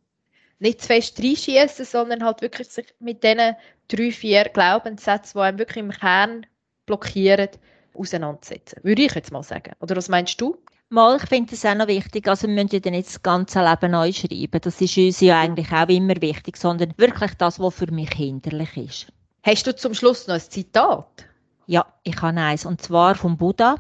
nicht 0.58 0.80
zu 0.80 0.86
fest 0.86 1.18
reinschießen, 1.18 1.84
sondern 1.84 2.24
halt 2.24 2.40
wirklich 2.40 2.68
sich 2.68 2.86
mit 2.98 3.22
diesen 3.22 3.56
drei, 3.88 4.10
vier 4.10 4.44
Glaubenssätzen, 4.44 5.38
die 5.38 5.44
einem 5.44 5.58
wirklich 5.58 5.84
im 5.84 5.90
Kern 5.90 6.46
blockieren, 6.86 7.48
auseinandersetzen. 7.94 8.80
Würde 8.82 9.02
ich 9.02 9.14
jetzt 9.14 9.32
mal 9.32 9.42
sagen. 9.42 9.72
Oder 9.80 9.96
was 9.96 10.08
meinst 10.08 10.40
du? 10.40 10.56
Mal, 10.88 11.16
ich 11.16 11.28
finde 11.28 11.50
das 11.50 11.64
auch 11.64 11.74
noch 11.74 11.88
wichtig. 11.88 12.28
Also, 12.28 12.46
wir 12.46 12.54
müssen 12.54 12.80
ja 12.84 12.90
nicht 12.90 13.08
das 13.08 13.22
ganze 13.22 13.64
Leben 13.64 13.90
neu 13.90 14.12
schreiben. 14.12 14.60
Das 14.60 14.80
ist 14.80 14.96
uns 14.96 15.20
ja 15.20 15.40
eigentlich 15.40 15.72
auch 15.72 15.88
immer 15.88 16.20
wichtig, 16.20 16.56
sondern 16.56 16.94
wirklich 16.96 17.34
das, 17.34 17.58
was 17.58 17.74
für 17.74 17.90
mich 17.90 18.10
hinderlich 18.12 18.76
ist. 18.76 19.06
Hast 19.42 19.66
du 19.66 19.74
zum 19.74 19.94
Schluss 19.94 20.28
noch 20.28 20.36
ein 20.36 20.40
Zitat? 20.40 21.26
Ja, 21.66 21.84
ich 22.04 22.22
habe 22.22 22.40
eins, 22.40 22.64
und 22.64 22.80
zwar 22.80 23.16
vom 23.16 23.36
Buddha. 23.36 23.74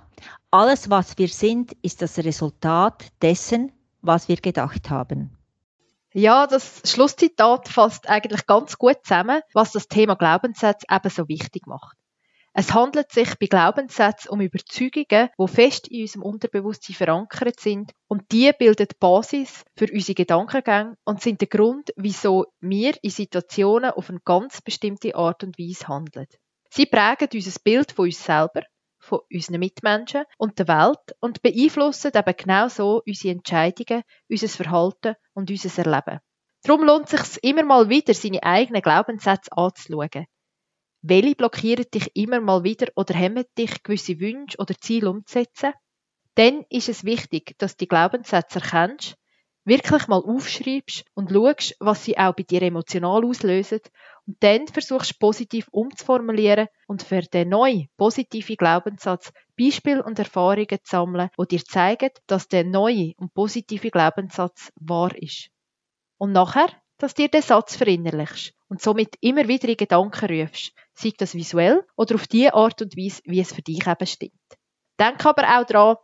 Alles, 0.50 0.90
was 0.90 1.18
wir 1.18 1.28
sind, 1.28 1.72
ist 1.82 2.02
das 2.02 2.18
Resultat 2.18 3.12
dessen, 3.22 3.72
was 4.02 4.28
wir 4.28 4.36
gedacht 4.36 4.90
haben. 4.90 5.36
Ja, 6.12 6.46
das 6.46 6.82
Schlusszitat 6.84 7.68
fasst 7.68 8.08
eigentlich 8.08 8.46
ganz 8.46 8.78
gut 8.78 8.98
zusammen, 9.04 9.40
was 9.52 9.72
das 9.72 9.86
Thema 9.86 10.16
Glaubenssätze 10.16 10.86
eben 10.90 11.10
so 11.10 11.28
wichtig 11.28 11.66
macht. 11.66 11.96
Es 12.54 12.72
handelt 12.72 13.12
sich 13.12 13.38
bei 13.38 13.46
Glaubenssätzen 13.46 14.30
um 14.30 14.40
Überzeugungen, 14.40 15.28
die 15.38 15.46
fest 15.46 15.88
in 15.88 16.00
unserem 16.00 16.22
Unterbewusstsein 16.22 16.96
verankert 16.96 17.60
sind 17.60 17.92
und 18.08 18.32
die 18.32 18.50
bilden 18.58 18.88
die 18.90 18.96
Basis 18.98 19.62
für 19.76 19.92
unsere 19.92 20.14
Gedankengänge 20.14 20.96
und 21.04 21.20
sind 21.20 21.42
der 21.42 21.48
Grund, 21.48 21.92
wieso 21.96 22.46
wir 22.60 22.94
in 23.02 23.10
Situationen 23.10 23.90
auf 23.90 24.08
eine 24.08 24.20
ganz 24.24 24.62
bestimmte 24.62 25.14
Art 25.14 25.44
und 25.44 25.58
Weise 25.58 25.86
handeln. 25.86 26.28
Sie 26.70 26.86
prägen 26.86 27.28
unser 27.32 27.60
Bild 27.60 27.92
von 27.92 28.06
uns 28.06 28.24
selber, 28.24 28.62
von 28.98 29.20
unseren 29.32 29.60
Mitmenschen 29.60 30.24
und 30.38 30.58
der 30.58 30.68
Welt 30.68 31.16
und 31.20 31.42
beeinflussen 31.42 32.12
eben 32.14 32.36
genau 32.36 32.68
so 32.68 33.02
unsere 33.06 33.34
Entscheidungen, 33.34 34.02
unser 34.28 34.48
Verhalten 34.48 35.14
und 35.34 35.50
unser 35.50 35.84
Erleben. 35.84 36.20
Darum 36.62 36.84
lohnt 36.84 37.12
es 37.12 37.34
sich 37.34 37.44
immer 37.44 37.62
mal 37.62 37.88
wieder, 37.88 38.12
seine 38.12 38.42
eigenen 38.42 38.82
Glaubenssätze 38.82 39.52
anzuschauen. 39.52 40.26
Welche 41.02 41.36
blockieren 41.36 41.84
dich 41.94 42.10
immer 42.16 42.40
mal 42.40 42.64
wieder 42.64 42.88
oder 42.96 43.14
hemmen 43.14 43.44
dich, 43.56 43.82
gewisse 43.84 44.18
Wünsche 44.18 44.58
oder 44.58 44.74
Ziele 44.76 45.10
umzusetzen? 45.10 45.72
Dann 46.34 46.64
ist 46.68 46.88
es 46.88 47.04
wichtig, 47.04 47.56
dass 47.58 47.76
du 47.76 47.84
die 47.84 47.88
Glaubenssätze 47.88 48.58
erkennst, 48.58 49.16
wirklich 49.64 50.08
mal 50.08 50.22
aufschreibst 50.22 51.04
und 51.14 51.30
schaust, 51.30 51.76
was 51.80 52.04
sie 52.04 52.18
auch 52.18 52.34
bei 52.34 52.42
dir 52.42 52.62
emotional 52.62 53.24
auslösen 53.24 53.80
und 54.26 54.36
dann 54.40 54.66
versuchst 54.68 55.18
positiv 55.20 55.68
umzuformulieren 55.70 56.68
und 56.86 57.02
für 57.02 57.22
den 57.22 57.50
neuen 57.50 57.88
positiven 57.96 58.56
Glaubenssatz 58.56 59.32
Beispiele 59.58 60.02
und 60.02 60.18
Erfahrungen 60.18 60.66
zu 60.68 60.90
sammeln, 60.90 61.30
die 61.38 61.46
dir 61.46 61.64
zeigen, 61.64 62.10
dass 62.26 62.48
der 62.48 62.64
neue 62.64 63.12
und 63.16 63.32
positive 63.34 63.90
Glaubenssatz 63.90 64.72
wahr 64.80 65.14
ist. 65.16 65.50
Und 66.18 66.32
nachher, 66.32 66.68
dass 66.98 67.14
dir 67.14 67.28
den 67.28 67.42
Satz 67.42 67.76
verinnerlichst 67.76 68.52
und 68.68 68.80
somit 68.80 69.16
immer 69.20 69.48
wieder 69.48 69.68
in 69.68 69.76
Gedanken 69.76 70.40
rufst, 70.40 70.72
sei 70.94 71.12
das 71.16 71.34
visuell 71.34 71.84
oder 71.96 72.14
auf 72.16 72.26
die 72.26 72.50
Art 72.50 72.82
und 72.82 72.96
Weise, 72.96 73.22
wie 73.24 73.40
es 73.40 73.52
für 73.52 73.62
dich 73.62 73.86
eben 73.86 74.06
stimmt. 74.06 74.32
Denk 74.98 75.24
aber 75.24 75.58
auch 75.58 75.64
daran, 75.64 75.96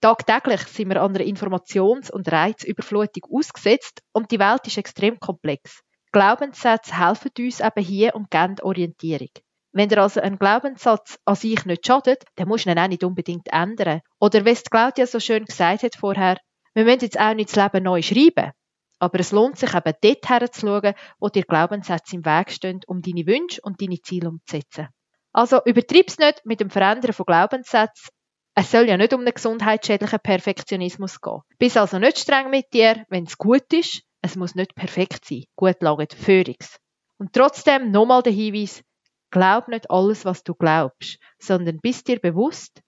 Tagtäglich 0.00 0.60
sind 0.66 0.90
wir 0.90 1.00
an 1.00 1.14
einer 1.14 1.24
Informations- 1.24 2.10
und 2.10 2.30
Reizüberflutung 2.30 3.24
ausgesetzt 3.30 4.02
und 4.12 4.30
die 4.30 4.38
Welt 4.38 4.66
ist 4.66 4.76
extrem 4.76 5.18
komplex. 5.18 5.83
Glaubenssätze 6.14 6.96
helfen 6.96 7.32
uns 7.40 7.58
eben 7.58 7.84
hier 7.84 8.14
und 8.14 8.30
geben 8.30 8.60
Orientierung. 8.62 9.30
Wenn 9.72 9.88
dir 9.88 10.00
also 10.00 10.20
ein 10.20 10.38
Glaubenssatz 10.38 11.18
an 11.24 11.34
sich 11.34 11.64
nicht 11.64 11.84
schadet, 11.84 12.22
dann 12.36 12.46
musst 12.46 12.66
du 12.66 12.70
ihn 12.70 12.78
auch 12.78 12.86
nicht 12.86 13.02
unbedingt 13.02 13.48
ändern. 13.48 14.00
Oder 14.20 14.44
wie 14.44 14.50
es 14.50 14.62
Claudia 14.62 15.08
so 15.08 15.18
schön 15.18 15.44
gesagt 15.44 15.82
hat 15.82 15.96
vorher, 15.96 16.36
wir 16.72 16.84
müssen 16.84 17.00
jetzt 17.00 17.18
auch 17.18 17.34
nicht 17.34 17.50
das 17.50 17.56
Leben 17.56 17.82
neu 17.82 18.00
schreiben. 18.00 18.52
Aber 19.00 19.18
es 19.18 19.32
lohnt 19.32 19.58
sich 19.58 19.74
eben 19.74 19.92
dort 20.00 20.28
herzuschauen, 20.28 20.94
wo 21.18 21.30
dir 21.30 21.42
Glaubenssätze 21.42 22.14
im 22.14 22.24
Weg 22.24 22.52
stehen, 22.52 22.82
um 22.86 23.02
deine 23.02 23.26
Wünsche 23.26 23.60
und 23.64 23.82
deine 23.82 24.00
Ziele 24.00 24.28
umzusetzen. 24.28 24.86
Also 25.32 25.64
übertreib's 25.64 26.18
nicht 26.18 26.46
mit 26.46 26.60
dem 26.60 26.70
Verändern 26.70 27.12
von 27.12 27.26
Glaubenssätzen. 27.26 28.10
Es 28.54 28.70
soll 28.70 28.88
ja 28.88 28.96
nicht 28.96 29.12
um 29.12 29.22
einen 29.22 29.34
gesundheitsschädlichen 29.34 30.20
Perfektionismus 30.20 31.20
gehen. 31.20 31.40
Bist 31.58 31.76
also 31.76 31.98
nicht 31.98 32.20
streng 32.20 32.50
mit 32.50 32.72
dir, 32.72 33.04
wenn 33.08 33.24
es 33.24 33.36
gut 33.36 33.72
ist, 33.72 34.04
es 34.24 34.36
muss 34.36 34.54
nicht 34.54 34.74
perfekt 34.74 35.26
sein. 35.26 35.44
Gut 35.54 35.82
langt 35.82 36.14
Führungs. 36.14 36.78
Und 37.18 37.34
trotzdem 37.34 37.90
nochmal 37.90 38.22
der 38.22 38.32
Hinweis, 38.32 38.82
glaub 39.30 39.68
nicht 39.68 39.90
alles, 39.90 40.24
was 40.24 40.42
du 40.42 40.54
glaubst, 40.54 41.18
sondern 41.38 41.78
bist 41.80 42.08
dir 42.08 42.18
bewusst, 42.18 42.80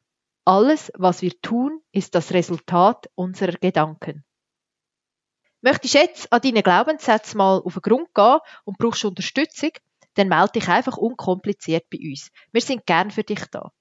alles, 0.46 0.90
was 0.96 1.20
wir 1.20 1.38
tun, 1.42 1.83
ist 1.92 2.14
das 2.14 2.33
Resultat 2.33 3.11
unserer 3.14 3.53
Gedanken. 3.53 4.25
Möchtest 5.61 5.94
du 5.94 5.99
jetzt 5.99 6.33
an 6.33 6.40
deinen 6.40 6.62
Glaubenssätzen 6.62 7.37
mal 7.37 7.61
auf 7.62 7.75
den 7.75 7.83
Grund 7.83 8.14
gehen 8.14 8.38
und 8.64 8.79
brauchst 8.79 9.05
Unterstützung, 9.05 9.72
dann 10.14 10.29
melde 10.29 10.53
dich 10.53 10.68
einfach 10.68 10.96
unkompliziert 10.96 11.85
bei 11.90 11.99
uns. 11.99 12.31
Wir 12.53 12.62
sind 12.62 12.87
gern 12.87 13.11
für 13.11 13.25
dich 13.25 13.44
da. 13.51 13.72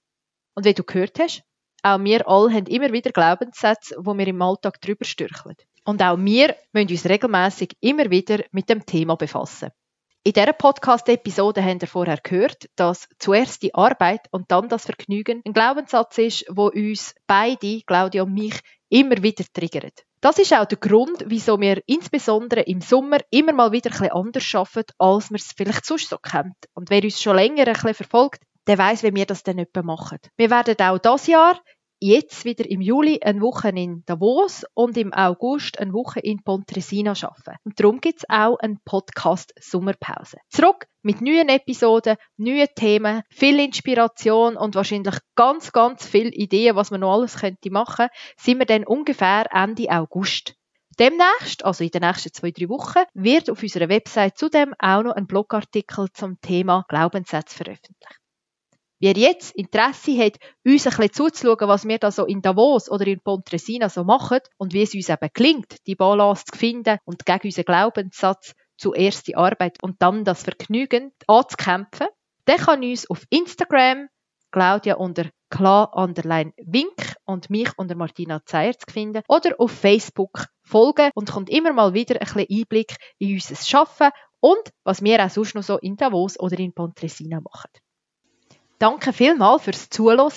Und 0.56 0.66
wie 0.66 0.74
du 0.74 0.84
gehört 0.84 1.20
hast, 1.20 1.44
auch 1.84 2.00
wir 2.00 2.28
alle 2.28 2.54
haben 2.54 2.66
immer 2.66 2.92
wieder 2.92 3.12
Glaubenssätze, 3.12 3.96
wo 3.98 4.14
wir 4.14 4.28
im 4.28 4.42
Alltag 4.42 4.82
drüber 4.82 5.06
stürcheln. 5.06 5.56
Und 5.86 6.02
auch 6.02 6.18
wir 6.18 6.56
müssen 6.74 6.90
uns 6.90 7.06
regelmäßig 7.06 7.78
immer 7.80 8.10
wieder 8.10 8.44
mit 8.52 8.70
dem 8.70 8.86
Thema 8.86 9.16
befassen. 9.16 9.70
In 10.24 10.34
dieser 10.34 10.54
Podcast-Episode 10.54 11.64
haben 11.64 11.80
wir 11.80 11.88
vorher 11.88 12.18
gehört, 12.24 12.68
dass 12.76 13.08
zuerst 13.20 13.62
die 13.62 13.76
Arbeit 13.76 14.22
und 14.32 14.50
dann 14.50 14.68
das 14.68 14.86
Vergnügen 14.86 15.44
ein 15.46 15.54
Glaubenssatz 15.54 16.18
ist, 16.18 16.46
wo 16.50 16.70
uns 16.70 17.14
beide, 17.28 17.82
Claudia 17.86 18.24
und 18.24 18.34
mich, 18.34 18.60
immer 18.90 19.22
wieder 19.22 19.46
triggert. 19.54 20.04
Das 20.22 20.40
ist 20.40 20.52
auch 20.56 20.66
der 20.66 20.80
Grund, 20.80 21.24
wieso 21.28 21.62
wir 21.62 21.84
insbesondere 21.86 22.62
im 22.62 22.82
Sommer 22.82 23.20
immer 23.30 23.54
mal 23.54 23.72
wieder 23.72 23.92
bisschen 23.92 24.12
anders 24.12 24.56
arbeiten, 24.56 24.94
als 24.98 25.30
man 25.30 25.40
es 25.40 25.54
vielleicht 25.56 25.86
sonst 25.86 26.10
so 26.10 26.18
kennt. 26.18 26.56
Und 26.74 26.90
wer 26.90 27.04
uns 27.04 27.22
schon 27.22 27.36
länger 27.36 27.68
ein 27.68 27.74
bisschen 27.74 27.94
verfolgt, 27.94 28.42
der 28.66 28.80
weiß, 28.80 29.04
wie 29.04 29.14
wir 29.14 29.28
das 29.28 29.44
dann 29.44 29.58
nicht 29.58 29.76
machen. 29.76 30.18
Wir 30.38 30.50
werden 30.50 30.76
auch 30.80 30.98
das 30.98 31.28
Jahr 31.28 31.62
jetzt 32.00 32.46
wieder 32.46 32.70
im 32.70 32.82
Juli 32.82 33.20
eine 33.24 33.42
Woche 33.42 33.70
in 33.70 34.04
Davos 34.06 34.66
und 34.74 34.98
im 34.98 35.14
August 35.14 35.80
eine 35.80 35.94
Woche 35.94 36.20
in 36.20 36.44
Pontresina 36.44 37.12
arbeiten. 37.12 37.58
Und 37.64 37.80
darum 37.80 38.02
gibt 38.02 38.20
es 38.20 38.30
auch 38.30 38.58
einen 38.60 38.80
Podcast 38.84 39.54
Sommerpause. 39.60 40.38
Zurück 40.50 40.88
mit 41.02 41.22
neuen 41.22 41.50
Episoden, 41.50 42.18
neuen 42.38 42.68
Themen, 42.76 43.24
viel 43.30 43.60
Inspiration 43.60 44.58
und 44.58 44.76
wahrscheinlich 44.76 45.16
ganz, 45.36 45.72
ganz 45.72 46.06
viele 46.06 46.32
Ideen, 46.32 46.76
was 46.76 46.92
man 46.92 47.02
noch 47.02 47.14
alles 47.14 47.38
könnte 47.38 47.72
machen, 47.72 48.08
sind 48.38 48.60
wir 48.60 48.66
dann 48.66 48.86
ungefähr 48.86 49.46
Ende 49.52 49.90
August. 49.90 50.56
Demnächst, 50.98 51.66
also 51.66 51.84
in 51.84 51.90
den 51.90 52.02
nächsten 52.02 52.32
zwei, 52.32 52.52
drei 52.52 52.70
Wochen, 52.70 53.04
wird 53.14 53.50
auf 53.50 53.62
unserer 53.62 53.90
Website 53.90 54.38
zudem 54.38 54.74
auch 54.80 55.04
noch 55.04 55.16
ein 55.16 55.28
Blogartikel 55.28 56.08
zum 56.14 56.40
Thema 56.40 56.86
Glaubenssätze 56.88 57.56
veröffentlicht. 57.56 58.20
Wer 59.00 59.18
jetzt 59.18 59.56
Interesse 59.56 60.18
hat, 60.18 60.38
uns 60.64 60.88
ein 60.88 60.92
bisschen 60.92 61.14
zuzuschauen, 61.14 61.68
was 61.68 61.86
wir 61.86 62.00
da 62.00 62.12
so 62.12 62.26
in 62.26 62.42
Davos 62.42 62.90
oder 62.90 63.06
in 63.08 63.20
Pontresina 63.20 63.90
so 63.90 64.06
machen 64.06 64.40
und 64.58 64.74
wie 64.74 64.84
es 64.84 64.96
uns 64.96 65.10
eben 65.10 65.30
gelingt, 65.34 65.86
die 65.86 65.96
Balance 65.96 66.46
zu 66.46 66.58
finden 66.58 66.98
und 67.04 67.26
gegen 67.26 67.42
unseren 67.44 67.66
Glaubenssatz 67.66 68.54
zuerst 68.78 69.28
die 69.28 69.36
Arbeit 69.36 69.78
und 69.82 70.02
dann 70.02 70.24
das 70.24 70.44
Vergnügen 70.44 71.12
anzukämpfen, 71.28 72.08
der 72.48 72.56
kann 72.56 72.84
uns 72.84 73.10
auf 73.10 73.26
Instagram, 73.30 74.08
Claudia 74.52 74.96
unter 74.96 75.30
klar 75.50 75.94
underline 75.94 76.54
Wink 76.58 77.16
und 77.26 77.50
mich 77.50 77.70
unter 77.78 77.96
Martina 77.96 78.46
Zeyer 78.46 78.78
zu 78.78 78.92
finden 78.92 79.24
oder 79.28 79.56
auf 79.60 79.72
Facebook 79.72 80.46
folgen 80.64 81.12
und 81.16 81.32
kommt 81.32 81.50
immer 81.50 81.74
mal 81.74 81.94
wieder 81.94 82.16
ein 82.16 82.26
bisschen 82.26 82.48
Einblick 82.50 82.96
in 83.18 83.34
unser 83.34 83.56
Schaffen 83.56 84.10
und 84.40 84.72
was 84.84 85.04
wir 85.04 85.24
auch 85.24 85.30
sonst 85.30 85.56
noch 85.56 85.64
so 85.64 85.78
in 85.78 85.98
Davos 85.98 86.40
oder 86.40 86.58
in 86.60 86.74
Pontresina 86.74 87.42
machen. 87.42 87.72
Danke 88.80 89.14
vielmals 89.14 89.62
fürs 89.64 89.90
Zuhören. 89.90 90.30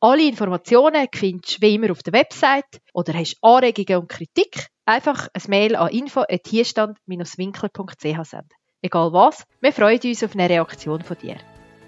Alle 0.00 0.22
Informationen 0.22 1.08
findest 1.12 1.58
du 1.58 1.62
wie 1.62 1.74
immer 1.74 1.90
auf 1.90 2.02
der 2.02 2.14
Website 2.14 2.80
oder 2.94 3.12
hast 3.14 3.36
Anregungen 3.42 4.02
und 4.02 4.08
Kritik, 4.08 4.68
einfach 4.86 5.28
ein 5.34 5.42
Mail 5.48 5.74
an 5.76 5.88
info.hierstand-winkler.ch 5.88 8.24
senden. 8.24 8.48
Egal 8.80 9.12
was, 9.12 9.44
wir 9.60 9.72
freuen 9.72 10.00
uns 10.02 10.24
auf 10.24 10.34
eine 10.34 10.48
Reaktion 10.48 11.02
von 11.02 11.18
dir. 11.18 11.36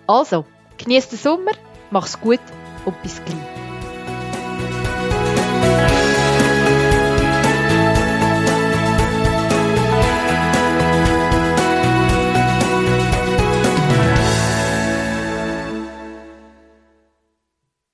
Also, 0.06 0.44
genieß 0.76 1.08
den 1.08 1.18
Sommer, 1.18 1.52
mach's 1.90 2.20
gut 2.20 2.40
und 2.84 3.02
bis 3.02 3.24
gleich. 3.24 3.61